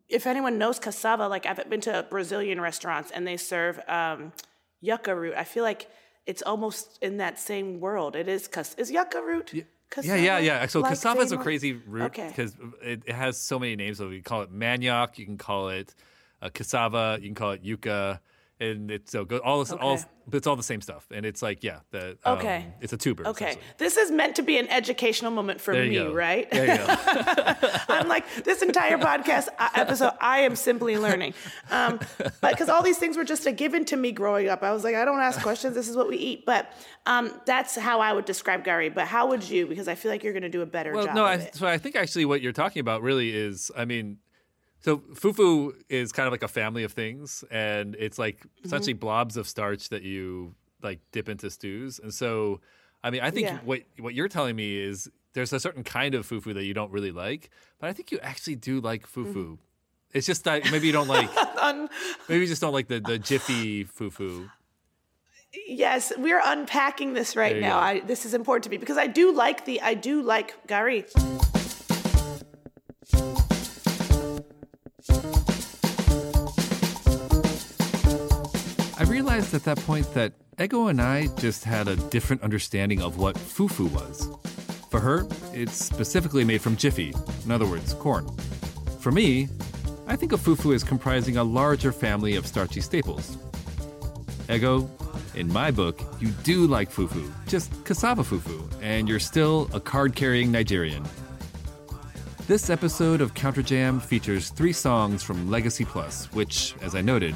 [0.10, 4.32] If anyone knows cassava, like I've been to Brazilian restaurants and they serve um,
[4.82, 5.34] yucca root.
[5.36, 5.90] I feel like
[6.26, 8.16] it's almost in that same world.
[8.16, 9.54] It is cas- is yucca root.
[9.54, 10.66] Yeah, cassava yeah, yeah.
[10.68, 12.28] So like cassava is a crazy root Okay.
[12.28, 13.98] because it, it has so many names.
[13.98, 15.94] So you can call it manioc, you can call it
[16.42, 18.22] uh, cassava, you can call it yucca,
[18.60, 19.42] and it's so good.
[19.42, 20.04] All, all, Okay.
[20.28, 21.06] but it's all the same stuff.
[21.12, 22.66] And it's like, yeah, the um, Okay.
[22.82, 23.28] it's a tuber.
[23.28, 26.14] Okay, this is meant to be an educational moment for me, go.
[26.14, 26.50] right?
[26.50, 26.96] There you go.
[27.90, 30.14] I'm like this entire podcast uh, episode.
[30.20, 31.34] I am simply learning,
[31.70, 34.72] um, but because all these things were just a given to me growing up, I
[34.74, 35.76] was like, I don't ask questions.
[35.76, 36.46] This is what we eat.
[36.46, 36.72] But
[37.06, 38.94] um, that's how I would describe gari.
[38.94, 39.68] But how would you?
[39.68, 41.16] Because I feel like you're going to do a better well, job.
[41.16, 44.18] no, I, so I think actually what you're talking about really is, I mean,
[44.80, 48.66] so fufu is kind of like a family of things, and it's like Mm-hmm.
[48.66, 52.00] essentially blobs of starch that you like dip into stews.
[52.00, 52.62] And so,
[53.04, 53.60] I mean, I think Yeah.
[53.66, 56.92] what what you're telling me is there's a certain kind of fufu that you don't
[56.92, 59.34] really like, but I think you actually do like fufu.
[59.34, 59.54] Mm-hmm.
[60.14, 61.30] It's just that maybe you don't like,
[62.30, 64.50] maybe you just don't like the the jiffy fufu.
[65.68, 67.80] Yes, we're unpacking this right now.
[67.80, 71.06] I, this is important to me because I do like the I do like gari.
[79.00, 83.18] I realized at that point that Ego and I just had a different understanding of
[83.18, 84.28] what fufu was.
[84.90, 87.14] For her, it's specifically made from jiffy,
[87.46, 88.28] in other words, corn.
[89.00, 89.50] For me,
[90.08, 93.38] I think of fufu as comprising a larger family of starchy staples.
[94.50, 94.90] Ego,
[95.36, 100.16] in my book, you do like fufu, just cassava fufu, and you're still a card
[100.16, 101.06] carrying Nigerian.
[102.48, 107.36] This episode of Counterjam features three songs from Legacy Plus, which, as I noted,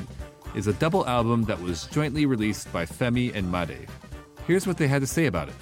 [0.56, 3.90] is a double album that was jointly released by Femi and Made.
[4.48, 5.56] Here's what they had to say about it.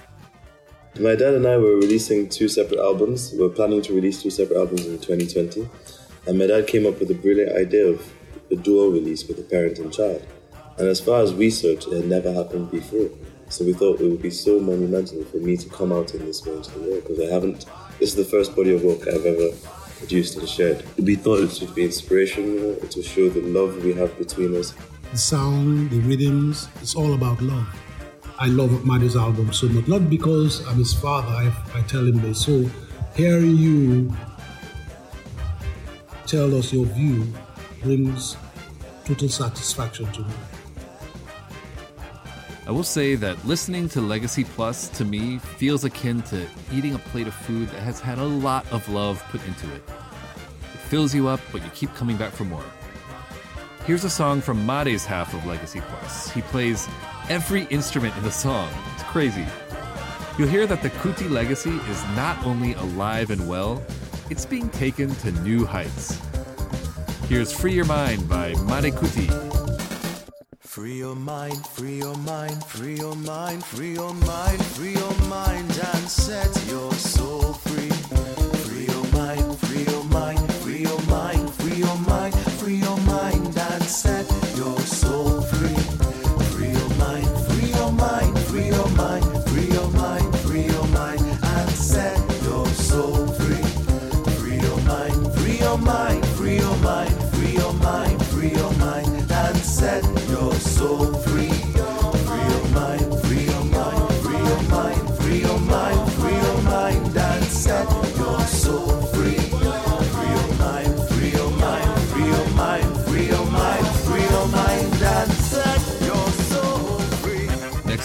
[1.00, 3.32] My dad and I were releasing two separate albums.
[3.34, 5.68] We were planning to release two separate albums in 2020.
[6.28, 8.08] And my dad came up with a brilliant idea of
[8.52, 10.24] a duo release with a parent and child.
[10.78, 13.10] And as far as research, it had never happened before.
[13.50, 16.46] So we thought it would be so monumental for me to come out in this
[16.46, 17.66] way into the world because I haven't.
[18.00, 19.50] This is the first body of work I've ever
[19.98, 20.86] produced and shared.
[20.98, 24.74] We thought it should be inspirational it to show the love we have between us.
[25.12, 27.68] The sound, the rhythms, it's all about love.
[28.38, 32.22] I love Made's album so much, not because I'm his father, I, I tell him
[32.22, 32.46] this.
[32.46, 32.70] So
[33.16, 34.16] hearing you
[36.26, 37.28] tell us your view
[37.84, 38.38] brings
[39.04, 40.34] total satisfaction to me.
[42.70, 47.00] I will say that listening to Legacy Plus to me feels akin to eating a
[47.00, 49.82] plate of food that has had a lot of love put into it.
[50.76, 52.64] It fills you up, but you keep coming back for more.
[53.86, 56.30] Here's a song from Made's half of Legacy Plus.
[56.30, 56.88] He plays
[57.28, 58.70] every instrument in the song.
[58.94, 59.48] It's crazy.
[60.38, 63.82] You'll hear that the Kuti legacy is not only alive and well,
[64.30, 66.22] it's being taken to new heights.
[67.28, 69.59] Here's Free Your Mind by Made Kuti.
[70.70, 75.68] Free your mind, free your mind, free your mind, free your mind, free your mind,
[75.96, 77.90] and set your soul free.
[77.90, 83.58] Free your mind, free your mind, free your mind, free your mind, free your mind,
[83.58, 84.19] and set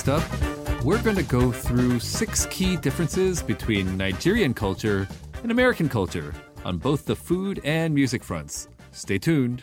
[0.06, 5.08] Next up, we're going to go through six key differences between Nigerian culture
[5.42, 8.68] and American culture on both the food and music fronts.
[8.92, 9.62] Stay tuned.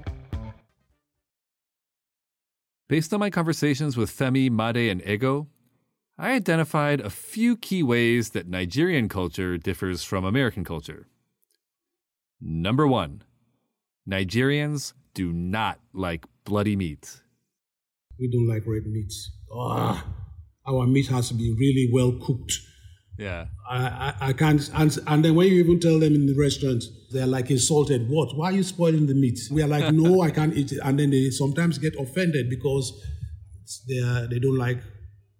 [2.91, 5.47] Based on my conversations with Femi, Made, and Ego,
[6.17, 11.07] I identified a few key ways that Nigerian culture differs from American culture.
[12.41, 13.23] Number one,
[14.05, 17.21] Nigerians do not like bloody meat.
[18.19, 19.13] We don't like red meat.
[19.55, 20.05] Ah,
[20.67, 22.59] our meat has to be really well cooked.
[23.21, 23.45] Yeah.
[23.69, 24.67] I, I, I can't.
[24.73, 28.09] And, and then when you even tell them in the restaurant, they're like insulted.
[28.09, 28.35] What?
[28.35, 29.39] Why are you spoiling the meat?
[29.51, 30.79] We are like, no, I can't eat it.
[30.83, 32.91] And then they sometimes get offended because
[33.87, 34.79] they are, they don't like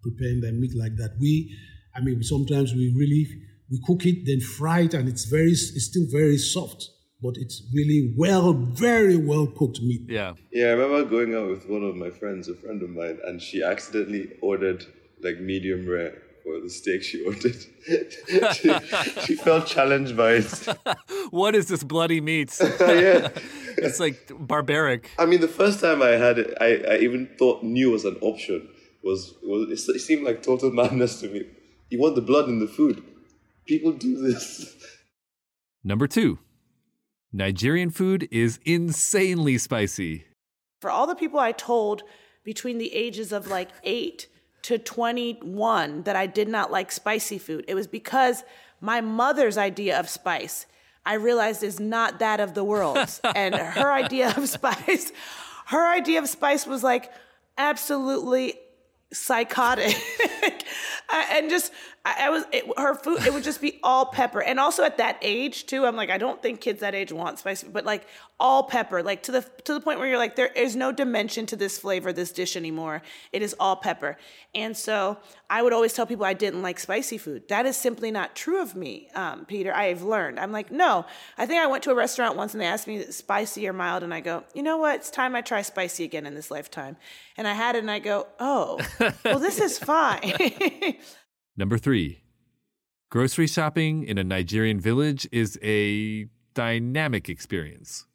[0.04, 1.16] preparing their meat like that.
[1.20, 1.58] We,
[1.96, 3.26] I mean, sometimes we really
[3.72, 6.88] we cook it, then fry it, and it's very, it's still very soft,
[7.22, 10.02] but it's really well, very well cooked meat.
[10.08, 10.34] Yeah.
[10.52, 13.42] Yeah, I remember going out with one of my friends, a friend of mine, and
[13.42, 14.86] she accidentally ordered
[15.24, 17.56] like medium rare for the steak she ordered.
[18.56, 18.74] she,
[19.26, 20.68] she felt challenged by it.
[21.32, 22.58] What is this bloody meat?
[22.80, 23.30] yeah.
[23.78, 25.10] it's like barbaric.
[25.18, 28.18] I mean, the first time I had it, I, I even thought new was an
[28.22, 28.68] option.
[29.04, 31.46] Was was it seemed like total madness to me.
[31.90, 33.02] You want the blood in the food?
[33.66, 34.76] People do this.
[35.84, 36.40] Number two,
[37.32, 40.26] Nigerian food is insanely spicy.
[40.82, 42.04] For all the people I told
[42.44, 44.28] between the ages of like eight
[44.64, 48.44] to 21 that I did not like spicy food, it was because
[48.80, 50.66] my mother's idea of spice
[51.06, 53.20] I realized is not that of the world's.
[53.36, 55.12] and her idea of spice,
[55.68, 57.12] her idea of spice was like
[57.58, 58.56] absolutely
[59.14, 59.96] psychotic
[61.32, 61.74] and just
[62.04, 64.42] I, I was it, her food it would just be all pepper.
[64.42, 67.40] And also at that age too i'm like i don't think kids that age want
[67.40, 68.06] spicy but like
[68.42, 69.04] all pepper.
[69.04, 71.78] Like to the to the point where you're like there is no dimension to this
[71.78, 73.04] flavor this dish anymore.
[73.32, 74.18] It is all pepper.
[74.54, 75.18] And so
[75.50, 77.48] i would always tell people i didn't like spicy food.
[77.48, 79.74] That is simply not true of me um, peter.
[79.74, 80.40] I've learned.
[80.40, 81.06] I'm like no.
[81.38, 84.02] I think i went to a restaurant once and they asked me spicy or mild?
[84.02, 84.96] And i go you know what?
[84.96, 86.98] It's time i try spicy again in this lifetime.
[87.38, 88.80] And i had it and i go oh
[89.24, 90.34] well this is fine
[91.58, 92.24] Number three,
[93.10, 98.06] grocery shopping in a Nigerian village is a dynamic experience.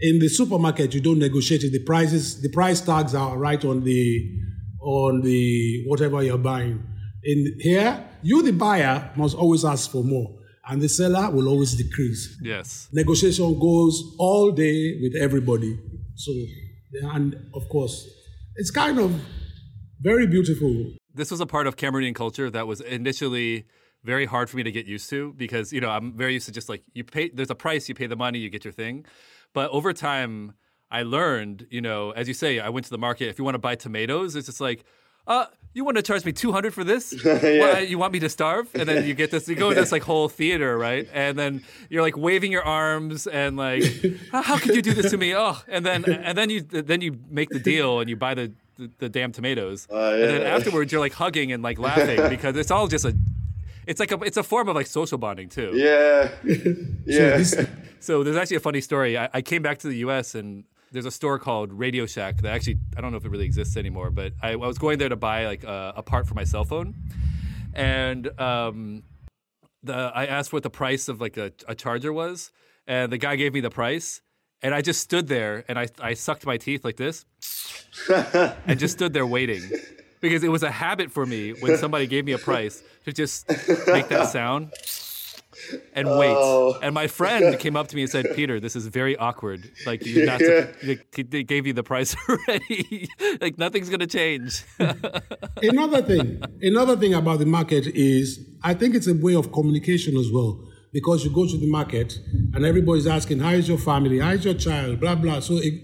[0.00, 1.70] In the supermarket, you don't negotiate it.
[1.70, 4.38] The prices, the price tags are right on the
[4.80, 6.82] on the whatever you're buying.
[7.22, 11.74] In here, you the buyer must always ask for more, and the seller will always
[11.74, 12.36] decrease.
[12.42, 12.88] Yes.
[12.92, 15.78] Negotiation goes all day with everybody.
[16.16, 16.32] So,
[17.14, 18.08] and of course,
[18.56, 19.14] it's kind of
[20.00, 23.66] very beautiful this was a part of Cameroonian culture that was initially
[24.04, 26.52] very hard for me to get used to because you know I'm very used to
[26.52, 29.06] just like you pay there's a price you pay the money you get your thing,
[29.52, 30.54] but over time
[30.90, 33.54] I learned you know as you say I went to the market if you want
[33.54, 34.84] to buy tomatoes it's just like
[35.26, 37.14] uh you want to charge me 200 for this?
[37.24, 37.58] Yeah.
[37.60, 38.68] what, you want me to starve?
[38.74, 41.08] And then you get this you go in this like whole theater right?
[41.12, 43.84] And then you're like waving your arms and like
[44.32, 45.34] how could you do this to me?
[45.34, 48.52] Oh and then and then you then you make the deal and you buy the
[48.76, 49.86] the, the damn tomatoes.
[49.90, 50.54] Uh, yeah, and then yeah.
[50.54, 53.16] afterwards, you're like hugging and like laughing because it's all just a.
[53.86, 55.72] It's like a it's a form of like social bonding too.
[55.74, 56.30] Yeah,
[57.04, 57.42] yeah.
[57.98, 59.18] so there's actually a funny story.
[59.18, 60.36] I, I, came back to the U.S.
[60.36, 60.62] and
[60.92, 63.76] there's a store called Radio Shack that actually I don't know if it really exists
[63.76, 66.44] anymore, but I, I was going there to buy like a, a part for my
[66.44, 66.94] cell phone,
[67.74, 69.02] and um,
[69.82, 72.52] the I asked what the price of like a, a charger was,
[72.86, 74.21] and the guy gave me the price,
[74.62, 77.24] and I just stood there and I I sucked my teeth like this
[78.66, 79.62] and just stood there waiting
[80.20, 83.48] because it was a habit for me when somebody gave me a price to just
[83.86, 84.72] make that sound
[85.94, 86.34] and wait.
[86.36, 86.78] Oh.
[86.82, 89.70] And my friend came up to me and said, "Peter, this is very awkward.
[89.86, 93.08] Like you're not they gave you the price already.
[93.40, 94.64] like nothing's gonna change."
[95.62, 100.16] another thing, another thing about the market is, I think it's a way of communication
[100.16, 100.60] as well.
[100.92, 102.18] Because you go to the market
[102.54, 104.18] and everybody's asking, "How is your family?
[104.18, 105.40] How is your child?" Blah blah.
[105.40, 105.74] So it,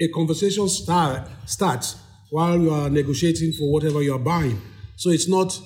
[0.00, 1.96] a conversation start, starts
[2.30, 4.60] while you are negotiating for whatever you are buying.
[4.96, 5.58] So it's not,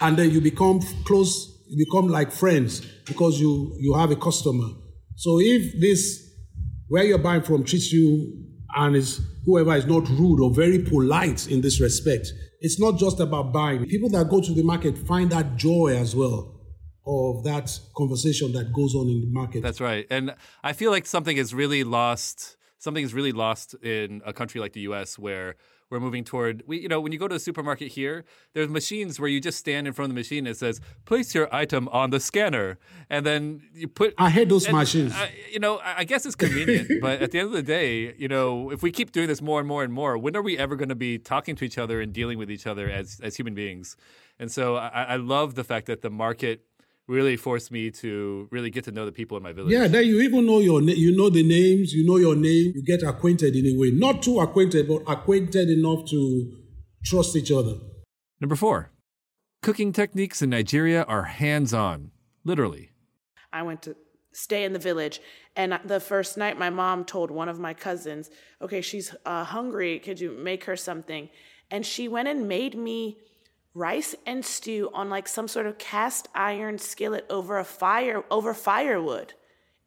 [0.00, 4.68] and then you become close, you become like friends because you you have a customer.
[5.16, 6.28] So if this
[6.88, 8.46] where you're buying from treats you
[8.76, 13.20] and is whoever is not rude or very polite in this respect, it's not just
[13.20, 13.86] about buying.
[13.86, 16.59] People that go to the market find that joy as well
[17.06, 19.62] of that conversation that goes on in the market.
[19.62, 20.06] That's right.
[20.10, 24.60] And I feel like something is really lost something is really lost in a country
[24.60, 25.18] like the U.S.
[25.18, 25.54] where
[25.90, 28.24] we're moving toward we you know when you go to the supermarket here
[28.54, 31.34] there's machines where you just stand in front of the machine and it says place
[31.34, 32.78] your item on the scanner
[33.10, 36.88] and then you put i hate those machines I, you know i guess it's convenient
[37.02, 39.58] but at the end of the day you know if we keep doing this more
[39.58, 42.00] and more and more when are we ever going to be talking to each other
[42.00, 43.96] and dealing with each other as as human beings
[44.38, 46.64] and so I, I love the fact that the market
[47.10, 49.72] really forced me to really get to know the people in my village.
[49.72, 52.72] Yeah, then you even know your na- you know the names, you know your name,
[52.74, 56.20] you get acquainted in a way, not too acquainted, but acquainted enough to
[57.04, 57.74] trust each other.
[58.40, 58.92] Number four,
[59.62, 62.12] cooking techniques in Nigeria are hands-on,
[62.44, 62.92] literally.
[63.52, 63.96] I went to
[64.32, 65.20] stay in the village,
[65.56, 68.30] and the first night, my mom told one of my cousins,
[68.62, 69.98] "Okay, she's uh, hungry.
[69.98, 71.28] Could you make her something?"
[71.72, 73.18] And she went and made me
[73.74, 78.54] rice and stew on like some sort of cast iron skillet over a fire over
[78.54, 79.34] firewood.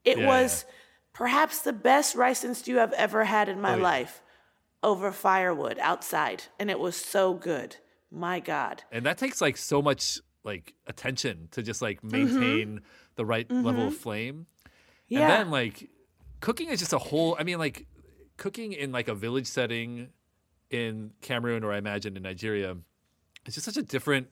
[0.05, 0.27] It yeah.
[0.27, 0.65] was
[1.11, 3.83] perhaps the best rice and stew I've ever had in my oh, yeah.
[3.83, 4.21] life
[4.81, 7.77] over firewood outside and it was so good.
[8.09, 8.83] My god.
[8.91, 12.11] And that takes like so much like attention to just like mm-hmm.
[12.11, 12.85] maintain mm-hmm.
[13.15, 13.65] the right mm-hmm.
[13.65, 14.45] level of flame.
[15.07, 15.21] Yeah.
[15.21, 15.89] And then like
[16.39, 17.85] cooking is just a whole I mean like
[18.37, 20.09] cooking in like a village setting
[20.69, 22.77] in Cameroon or I imagine in Nigeria
[23.45, 24.27] it's just such a different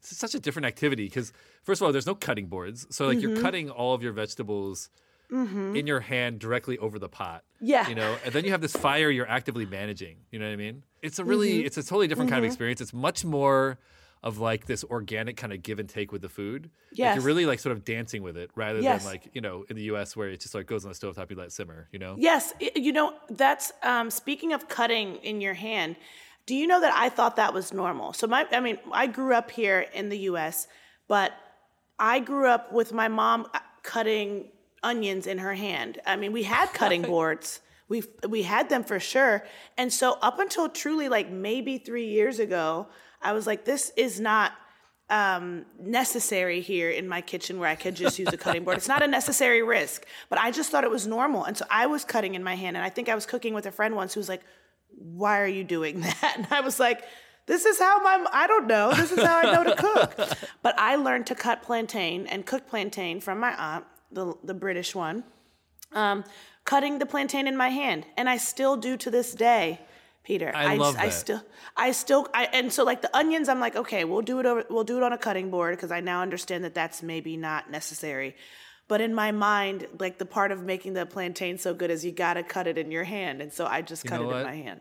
[0.00, 1.32] it's such a different activity because
[1.62, 3.34] first of all there's no cutting boards so like mm-hmm.
[3.34, 4.90] you're cutting all of your vegetables
[5.30, 5.74] mm-hmm.
[5.74, 8.76] in your hand directly over the pot yeah you know and then you have this
[8.76, 11.66] fire you're actively managing you know what i mean it's a really mm-hmm.
[11.66, 12.52] it's a totally different kind of mm-hmm.
[12.52, 13.78] experience it's much more
[14.26, 16.68] of like this organic kind of give and take with the food.
[16.92, 19.04] Yeah, like you're really like sort of dancing with it rather yes.
[19.04, 20.16] than like you know in the U.S.
[20.16, 21.88] where it just like goes on the stove top, you let it simmer.
[21.92, 22.16] You know.
[22.18, 25.94] Yes, you know that's um, speaking of cutting in your hand.
[26.46, 28.12] Do you know that I thought that was normal?
[28.12, 30.68] So my I mean, I grew up here in the US,
[31.08, 31.32] but
[31.98, 34.48] I grew up with my mom uh, cutting
[34.82, 36.00] onions in her hand.
[36.06, 37.60] I mean, we had cutting boards.
[37.88, 39.44] We we had them for sure.
[39.76, 42.88] And so up until truly like maybe 3 years ago,
[43.20, 44.52] I was like this is not
[45.08, 48.76] um, necessary here in my kitchen where I could just use a cutting board.
[48.76, 51.44] It's not a necessary risk, but I just thought it was normal.
[51.44, 52.76] And so I was cutting in my hand.
[52.76, 54.42] And I think I was cooking with a friend once who was like,
[54.96, 56.34] Why are you doing that?
[56.36, 57.02] And I was like,
[57.46, 60.28] This is how my, I don't know, this is how I know to cook.
[60.62, 64.94] but I learned to cut plantain and cook plantain from my aunt, the, the British
[64.94, 65.24] one,
[65.92, 66.24] um,
[66.64, 68.06] cutting the plantain in my hand.
[68.16, 69.80] And I still do to this day.
[70.24, 70.50] Peter.
[70.52, 71.12] I love I that.
[71.12, 71.42] still,
[71.76, 74.64] I still, I, and so like the onions, I'm like, okay, we'll do it over,
[74.68, 77.70] we'll do it on a cutting board because I now understand that that's maybe not
[77.70, 78.34] necessary.
[78.88, 82.12] But in my mind, like the part of making the plantain so good is you
[82.12, 84.54] gotta cut it in your hand, and so I just cut it know in my
[84.54, 84.80] hand.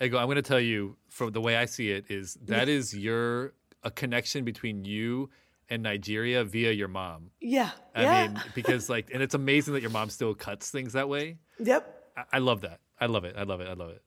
[0.00, 2.94] Ego, I'm going to tell you from the way I see it is that is
[2.94, 5.30] your a connection between you
[5.68, 7.30] and Nigeria via your mom.
[7.40, 10.92] Yeah, I yeah, mean, because like, and it's amazing that your mom still cuts things
[10.92, 11.38] that way.
[11.58, 11.92] yep.
[12.16, 12.80] I, I love that.
[13.00, 13.34] I love it.
[13.36, 13.68] I love it.
[13.68, 14.02] I love it.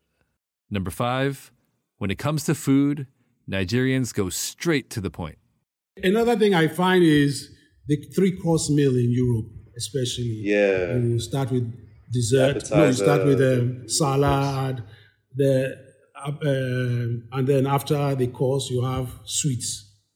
[0.69, 1.51] Number five,
[1.97, 3.07] when it comes to food,
[3.49, 5.37] Nigerians go straight to the point.
[6.01, 7.51] Another thing I find is
[7.89, 10.41] the three course meal in Europe, especially.
[10.53, 10.95] Yeah.
[10.95, 11.65] You start with
[12.17, 12.69] dessert.
[12.71, 14.83] No, you start with um, salad.
[15.35, 15.53] The
[16.25, 19.69] uh, um, and then after the course you have sweets.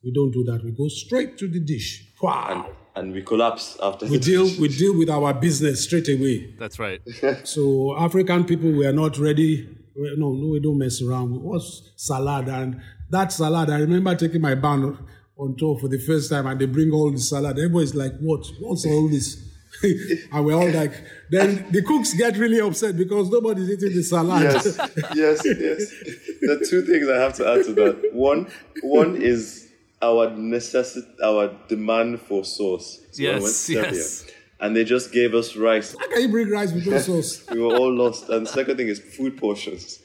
[0.04, 0.60] We don't do that.
[0.64, 1.90] We go straight to the dish.
[2.22, 2.70] Wow.
[2.96, 4.60] And we collapse after We the deal dish.
[4.60, 6.56] we deal with our business straight away.
[6.60, 7.02] That's right.
[7.54, 7.62] So
[7.98, 9.54] African people we are not ready.
[9.96, 11.30] No, no, we don't mess around.
[11.42, 13.70] What's salad and that salad?
[13.70, 14.98] I remember taking my band
[15.38, 17.58] on tour for the first time, and they bring all the salad.
[17.58, 18.46] Everybody's like, "What?
[18.60, 19.50] What's all this?"
[20.32, 20.94] and we're all like,
[21.32, 24.44] then the cooks get really upset because nobody's eating the salad.
[24.44, 24.78] yes,
[25.16, 25.90] yes, yes.
[26.42, 28.10] The two things I have to add to that.
[28.14, 28.52] One,
[28.84, 29.72] one is
[30.02, 33.00] our necessity, our demand for sauce.
[33.12, 34.26] So when I went Yes, to yes.
[34.60, 35.96] And they just gave us rice.
[36.00, 37.44] How can you bring rice with no sauce?
[37.50, 38.30] We were all lost.
[38.30, 40.00] And the second thing is food portions.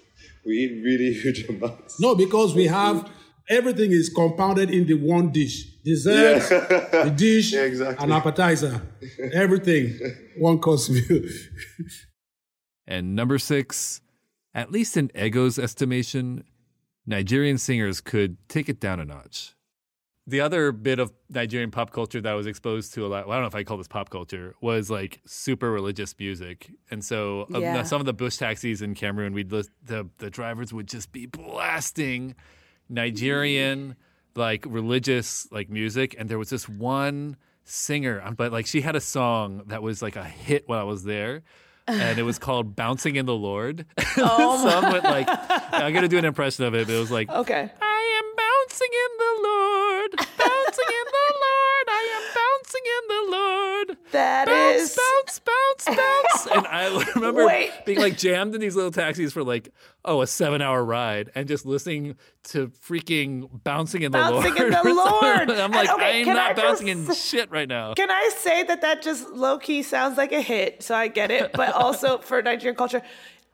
[0.47, 2.01] We eat really huge amounts.
[2.01, 3.09] No, because we have
[3.49, 5.65] everything is compounded in the one dish.
[5.85, 6.41] Dessert,
[7.05, 8.05] the dish, Yeah, exactly.
[8.05, 8.83] an appetizer.
[9.33, 9.99] Everything.
[10.39, 11.23] One course meal.
[12.87, 14.01] And number six,
[14.55, 16.45] at least in Ego's estimation,
[17.07, 19.55] Nigerian singers could take it down a notch.
[20.27, 23.33] The other bit of Nigerian pop culture that I was exposed to a lot, well,
[23.39, 26.71] I don't know if I call this pop culture, was like super religious music.
[26.91, 27.83] And so uh, Yeah.
[27.83, 31.25] some of the bush taxis in Cameroon, we'd list, the, the drivers would just be
[31.25, 32.35] blasting
[32.89, 33.97] Nigerian
[34.35, 36.15] like religious like music.
[36.19, 40.01] And there was this one singer, um, but like she had a song that was
[40.03, 41.43] like a hit while I was there.
[41.87, 43.87] And it was called "Bouncing in the Lord."
[44.21, 45.29] Oh the song went like,
[45.73, 46.87] I'm gonna do an impression of it.
[46.87, 47.71] But it was like, Okay.
[47.81, 51.87] I am bouncing in the Lord, bouncing in the Lord.
[51.89, 53.99] I am bouncing in the Lord.
[54.13, 55.41] That bounce, is- bounce, bounce,
[55.87, 57.73] and I remember Wait.
[57.87, 59.73] being like jammed in these little taxis for like,
[60.05, 64.73] oh, a seven hour ride and just listening to freaking bouncing in the Bouncing Lord.
[64.73, 65.51] in the Lord.
[65.51, 67.95] I'm like, okay, I'm not I bouncing in shit right now.
[67.95, 70.83] Can I say that that just low key sounds like a hit?
[70.83, 73.03] So I get it, but also for Nigerian culture,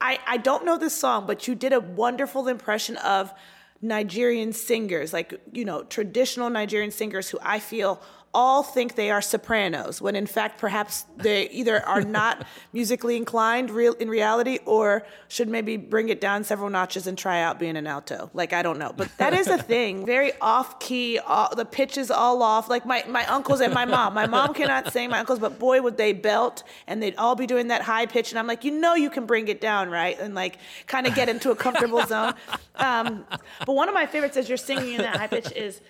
[0.01, 3.33] I I don't know this song, but you did a wonderful impression of
[3.81, 8.01] Nigerian singers, like you know traditional Nigerian singers who I feel
[8.35, 13.71] all think they are sopranos when in fact perhaps they either are not musically inclined
[13.71, 17.77] real in reality or should maybe bring it down several notches and try out being
[17.77, 18.29] an alto.
[18.33, 18.93] Like i don't know.
[18.95, 20.05] But that is a thing.
[20.05, 22.69] Very off key all, the pitch is all off.
[22.69, 24.13] Like my, my uncles and my mom.
[24.13, 27.47] My mom cannot sing my uncles but boy would they belt and they'd all be
[27.47, 30.19] doing that high pitch and i'm like you know you can bring it down right?
[30.19, 30.57] And like
[30.87, 32.33] kind of get into a comfortable zone.
[32.75, 33.25] Um,
[33.65, 35.81] but one of my favorites as you're singing in that high pitch is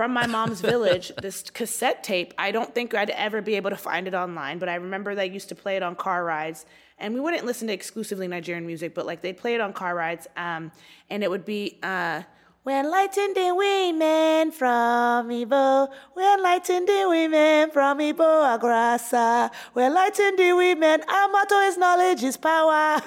[0.00, 2.32] from my mom's village, this cassette tape.
[2.38, 5.26] I don't think I'd ever be able to find it online, but I remember they
[5.26, 6.64] used to play it on car rides.
[6.98, 9.94] And we wouldn't listen to exclusively Nigerian music, but like they'd play it on car
[9.94, 10.26] rides.
[10.38, 10.72] Um,
[11.10, 12.22] and it would be, uh,
[12.64, 15.88] we're lighting the women from Ibo.
[16.16, 19.50] We're lighting the women from Ibo Agrasa.
[19.74, 21.02] We're lighting the women.
[21.06, 23.02] Our motto is knowledge is power.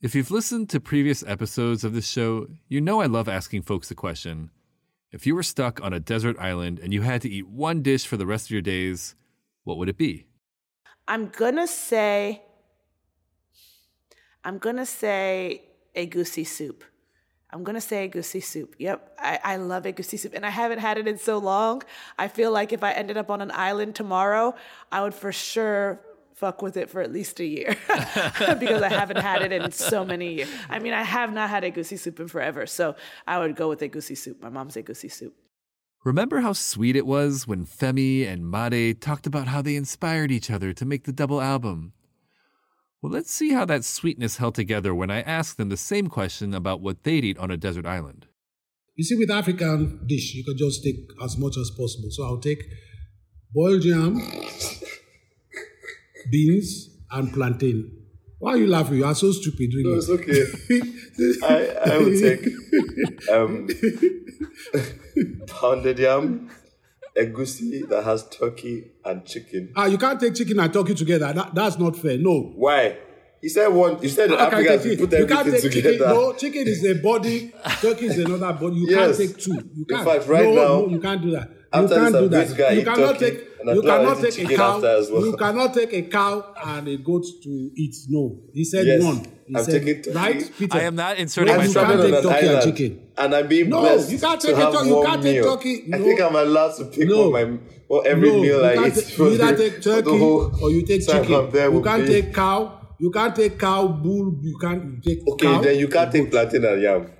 [0.00, 3.88] If you've listened to previous episodes of this show, you know I love asking folks
[3.88, 4.50] the question
[5.10, 8.06] if you were stuck on a desert island and you had to eat one dish
[8.06, 9.16] for the rest of your days,
[9.64, 10.26] what would it be?
[11.08, 12.42] I'm gonna say,
[14.44, 15.62] I'm gonna say
[15.96, 16.84] egusi soup.
[17.50, 18.76] I'm gonna say egusi soup.
[18.78, 21.82] Yep, I, I love egusi soup, and I haven't had it in so long.
[22.16, 24.54] I feel like if I ended up on an island tomorrow,
[24.92, 26.00] I would for sure
[26.38, 27.76] fuck with it for at least a year
[28.60, 30.48] because I haven't had it in so many years.
[30.70, 32.94] I mean, I have not had egusi soup in forever, so
[33.26, 34.40] I would go with egusi soup.
[34.40, 35.34] My mom's egusi soup.
[36.04, 40.48] Remember how sweet it was when Femi and Made talked about how they inspired each
[40.48, 41.92] other to make the double album?
[43.02, 46.54] Well, let's see how that sweetness held together when I asked them the same question
[46.54, 48.26] about what they'd eat on a desert island.
[48.94, 52.08] You see, with African dish, you can just take as much as possible.
[52.10, 52.62] So I'll take
[53.52, 54.20] boiled yam,
[56.30, 57.92] beans, and plantain.
[58.38, 58.98] Why are you laughing?
[58.98, 59.72] You are so stupid.
[59.74, 59.90] Really.
[59.90, 60.44] No, it's okay.
[61.42, 62.46] I, I would take
[63.32, 63.68] um,
[65.46, 66.50] pounded yam,
[67.16, 69.72] egusi that has turkey and chicken.
[69.76, 71.32] Ah, you can't take chicken and turkey together.
[71.32, 72.18] That, that's not fair.
[72.18, 72.52] No.
[72.54, 72.96] Why?
[73.42, 74.02] You said one.
[74.02, 74.98] You said How can Africans will it?
[75.10, 75.90] put You can't take together.
[75.92, 76.08] chicken.
[76.08, 78.76] No, chicken is a body, turkey is another body.
[78.76, 79.16] You Yes.
[79.16, 79.58] can't take two.
[79.76, 80.04] You can't.
[80.04, 81.48] fact, right no, now, no, you can't do that.
[81.50, 82.60] You can't do I'm going to go that.
[82.70, 83.47] and You cannot turkey, take.
[83.60, 84.80] And You cannot take a cow.
[84.80, 85.26] well.
[85.26, 87.94] You cannot take a cow and a goat to eat.
[88.08, 89.24] No, he said Yes, one.
[89.46, 90.16] He I'm said, taking turkey.
[90.16, 90.76] right, Peter.
[90.78, 93.00] I am not inserting No, I'm you can't traveling take turkey and chicken.
[93.16, 95.36] and I'm being No, blessed you can't to take a have tur- you can't take
[95.42, 95.56] meal.
[95.56, 95.84] turkey.
[95.92, 97.30] I think I'm allowed to pick No.
[97.30, 98.94] what my what every no, meal you I can't eat.
[98.94, 101.72] take- for you either the- take turkey whole or you take time chicken.
[101.74, 102.74] You can't take cow.
[103.00, 104.34] You can't take cow, bull.
[104.42, 105.62] You can't you take Okay, cow.
[105.62, 106.30] then you can't take goat.
[106.32, 107.10] plantain and yam.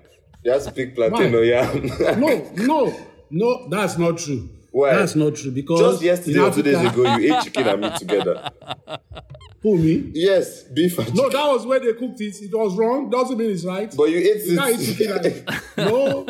[0.45, 1.87] You have to pick plantain or yam.
[2.21, 2.95] No, no,
[3.31, 3.69] no.
[3.71, 4.49] That's not true.
[4.79, 4.95] Why?
[4.95, 7.97] That's not true because Just yesterday or two days ago, you ate chicken and meat
[7.97, 8.49] together.
[9.63, 10.13] Who me?
[10.15, 11.41] Yes, beef and No, chicken.
[11.41, 12.37] that was where they cooked it.
[12.41, 13.11] It was wrong.
[13.11, 13.93] Doesn't mean it's right.
[13.97, 14.97] But you ate You eat it.
[14.97, 16.27] chicken and- no,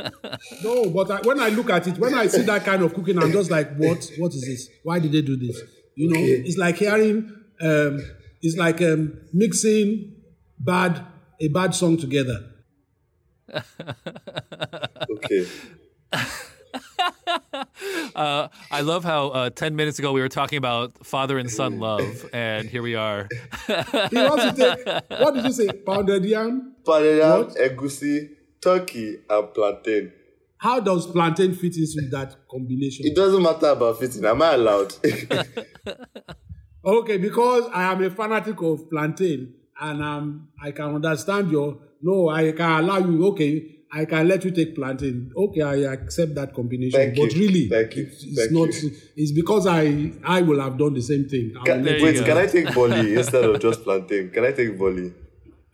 [0.65, 0.91] no.
[0.91, 3.33] But I, when I look at it, when I see that kind of cooking, I'm
[3.33, 4.11] just like, what?
[4.17, 4.71] What is this?
[4.83, 5.61] Why did they do this?
[5.95, 6.43] You know, Okay.
[6.47, 7.31] it's like hearing,
[7.61, 8.01] um,
[8.41, 10.15] it's like um, mixing
[10.59, 11.05] bad
[11.39, 12.47] a bad song together.
[15.11, 15.47] okay.
[18.15, 21.79] Uh, I love how uh, 10 minutes ago we were talking about father and son
[21.79, 23.29] love, and here we are.
[23.69, 25.21] He wants to take.
[25.21, 25.69] What did you say?
[25.87, 26.75] Pounded yam.
[26.85, 27.57] Pounded yam, What?
[27.57, 30.13] egusi, turkey, and plantain.
[30.59, 33.07] How does plantain fit into that combination?
[33.07, 34.25] It doesn't matter about fitting.
[34.25, 34.95] Am I allowed?
[36.85, 42.29] Okay, because I am a fanatic of plantain and um, I can understand your no,
[42.29, 45.33] I can allow you, okay, I can let you take plantain.
[45.37, 46.99] Okay, I accept that combination.
[47.01, 47.41] Thank but you.
[47.41, 48.03] really, Thank you.
[48.05, 48.91] it's, it's Thank not you.
[49.17, 51.55] it's because I I will have done the same thing.
[51.61, 54.31] I Can, let There you wait, can I take volley instead of just plantain?
[54.31, 55.13] Can I take volley?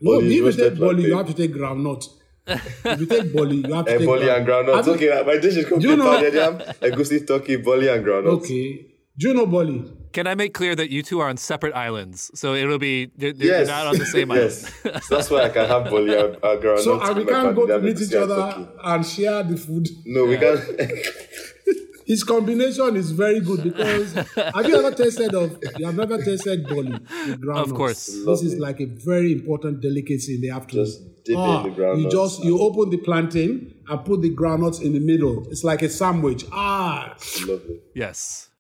[0.01, 2.05] no, Bolly, if you take bolly, you have to take groundnut.
[2.47, 4.77] if you take bolly, you have to Eh, take bolly and groundnuts.
[4.77, 5.91] Have you- Okay, my dish is Do complete.
[5.91, 6.59] you know- Pounded yam,
[6.89, 8.43] egusi, turkey, bolly, and groundnuts.
[8.45, 8.87] Okay.
[9.19, 9.83] Do you know bolly?
[10.15, 12.31] Can I make clear that you two are on separate islands?
[12.35, 13.69] So it'll be, you're, you're Yes.
[13.69, 14.71] not on the same yes.
[14.85, 15.03] island.
[15.05, 16.85] So that's why I can have bolly and, and groundnuts.
[16.85, 18.69] So and we can't go pounded to meet each other turkey.
[18.85, 19.89] and share the food.
[20.07, 20.61] No, we can't.
[22.07, 26.69] His combination is very good because have you ever tasted of you have never tasted
[26.69, 27.63] bolly with groundnuts?
[27.65, 28.07] Of course.
[28.27, 30.85] This is like a very important delicacy in the afternoon.
[30.85, 32.03] Just dip it in Ah, the groundnuts.
[32.03, 35.45] You just you open the plantain and put the groundnuts in the middle.
[35.51, 36.45] It's like a sandwich.
[36.53, 37.17] Ah,
[37.49, 37.81] Lovely.
[37.95, 38.51] yes.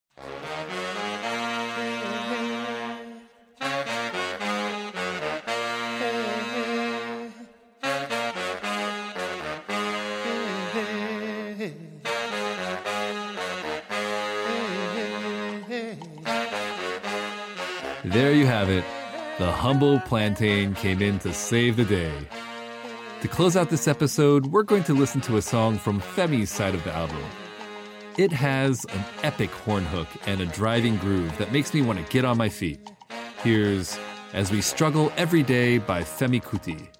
[18.14, 18.84] There you have it.
[19.38, 22.12] The humble plantain came in to save the day.
[23.22, 26.76] To close out this episode, we're going to listen to a song from Femi's side
[26.76, 27.24] of the album.
[28.16, 32.12] It has an epic horn hook and a driving groove that makes me want to
[32.12, 32.88] get on my feet.
[33.42, 33.98] Here's
[34.32, 36.93] As We Struggle Every Day by Femi Kuti.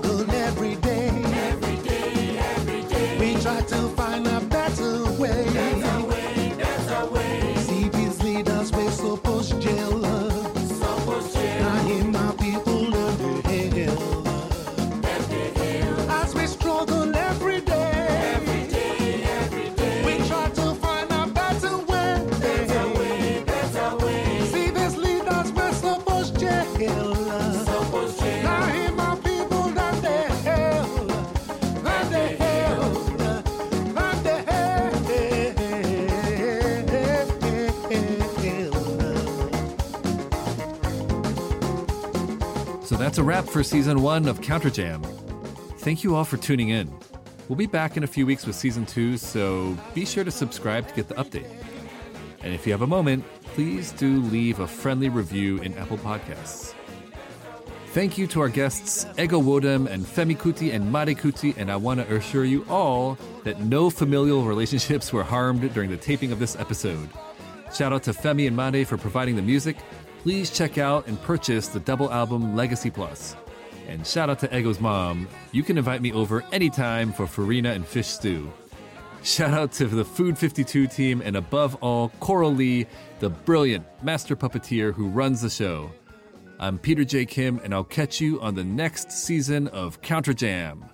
[0.00, 0.37] Struggle
[43.18, 45.04] that's a wrap for season one of Counterjam.
[45.80, 46.88] Thank you all for tuning in.
[47.48, 50.86] We'll be back in a few weeks with season two, so be sure to subscribe
[50.86, 51.50] to get the update.
[52.44, 56.74] And if you have a moment, please do leave a friendly review in Apple Podcasts.
[57.86, 61.76] Thank you to our guests Ego Nwodim and Femi Kuti and Made Kuti, and I
[61.76, 66.38] want to assure you all that no familial relationships were harmed during the taping of
[66.38, 67.08] this episode.
[67.74, 69.76] Shout out to Femi and Made for providing the music.
[70.22, 73.36] Please check out and purchase the double album Legacy Plus.
[73.86, 75.28] And shout out to Ego's mom.
[75.52, 78.52] You can invite me over anytime for farina and fish stew.
[79.22, 82.86] Shout out to the Food 52 team, and above all, Coral Lee,
[83.20, 85.90] the brilliant master puppeteer who runs the show.
[86.60, 87.24] I'm Peter J.
[87.24, 90.88] Kim, and I'll catch you on the next season of Counterjam.